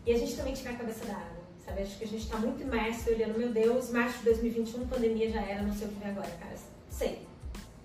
[0.05, 1.32] E a gente também tirar a cabeça da água,
[1.65, 1.81] sabe?
[1.81, 5.41] Acho que a gente está muito imerso olhando, meu Deus, março de 2021, pandemia já
[5.41, 6.55] era, não sei o que vem agora, cara.
[6.89, 7.27] Sei.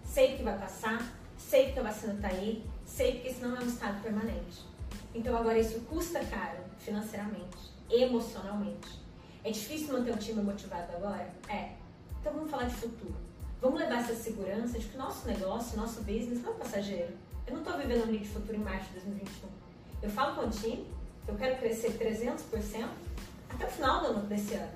[0.05, 1.07] Sei que vai passar,
[1.37, 4.65] sei que a vacina está aí, sei que isso não é um estado permanente.
[5.15, 7.57] Então agora isso custa caro financeiramente,
[7.91, 8.99] emocionalmente.
[9.45, 11.29] É difícil manter um time motivado agora?
[11.49, 11.73] É.
[12.21, 13.17] Então vamos falar de futuro.
[13.61, 17.13] Vamos levar essa segurança de que o nosso negócio, nosso business não é passageiro.
[17.47, 19.49] Eu não estou vivendo um lead futuro em março de 2021.
[20.03, 20.87] Eu falo com o time
[21.29, 22.89] eu quero crescer 300%
[23.49, 24.73] até o final do ano desse ano.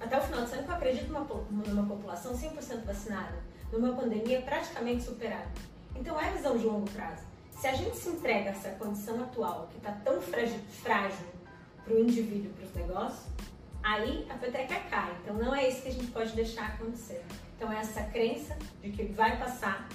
[0.00, 3.42] Até o final do ano, que eu acredito numa, numa população 100% vacinada,
[3.72, 5.48] numa pandemia praticamente superada.
[5.96, 7.22] Então é visão de longo prazo.
[7.52, 11.26] Se a gente se entrega a essa condição atual, que está tão frágil
[11.84, 13.26] para o indivíduo e para os negócios,
[13.82, 15.16] aí a petreca cai.
[15.22, 17.24] Então não é isso que a gente pode deixar acontecer.
[17.56, 19.88] Então é essa crença de que vai passar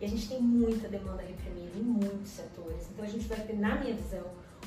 [0.00, 2.88] e a gente tem muita demanda reprimida em muitos setores.
[2.90, 4.24] Então a gente vai ter, na minha visão,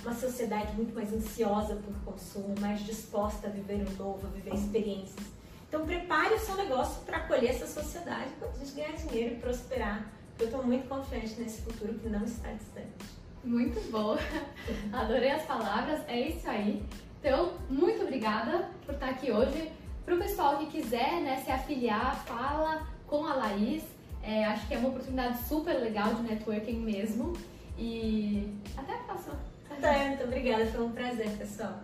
[0.08, 4.53] uma sociedade muito mais ansiosa por consumo, mais disposta a viver o novo, a viver
[4.53, 5.26] experiências.
[5.68, 9.39] Então prepare o seu negócio para acolher essa sociedade, para a gente ganhar dinheiro e
[9.39, 12.88] prosperar eu estou muito confiante nesse futuro que não está distante.
[13.43, 14.20] Muito boa.
[14.93, 16.01] Adorei as palavras.
[16.08, 16.84] É isso aí.
[17.20, 19.72] Então, muito obrigada por estar aqui hoje.
[20.05, 23.84] Para o pessoal que quiser né, se afiliar, fala com a Laís.
[24.22, 27.34] É, acho que é uma oportunidade super legal de networking mesmo.
[27.76, 29.39] E até a próxima.
[29.78, 30.65] Até, muito obrigada.
[30.65, 31.80] Foi um prazer, pessoal.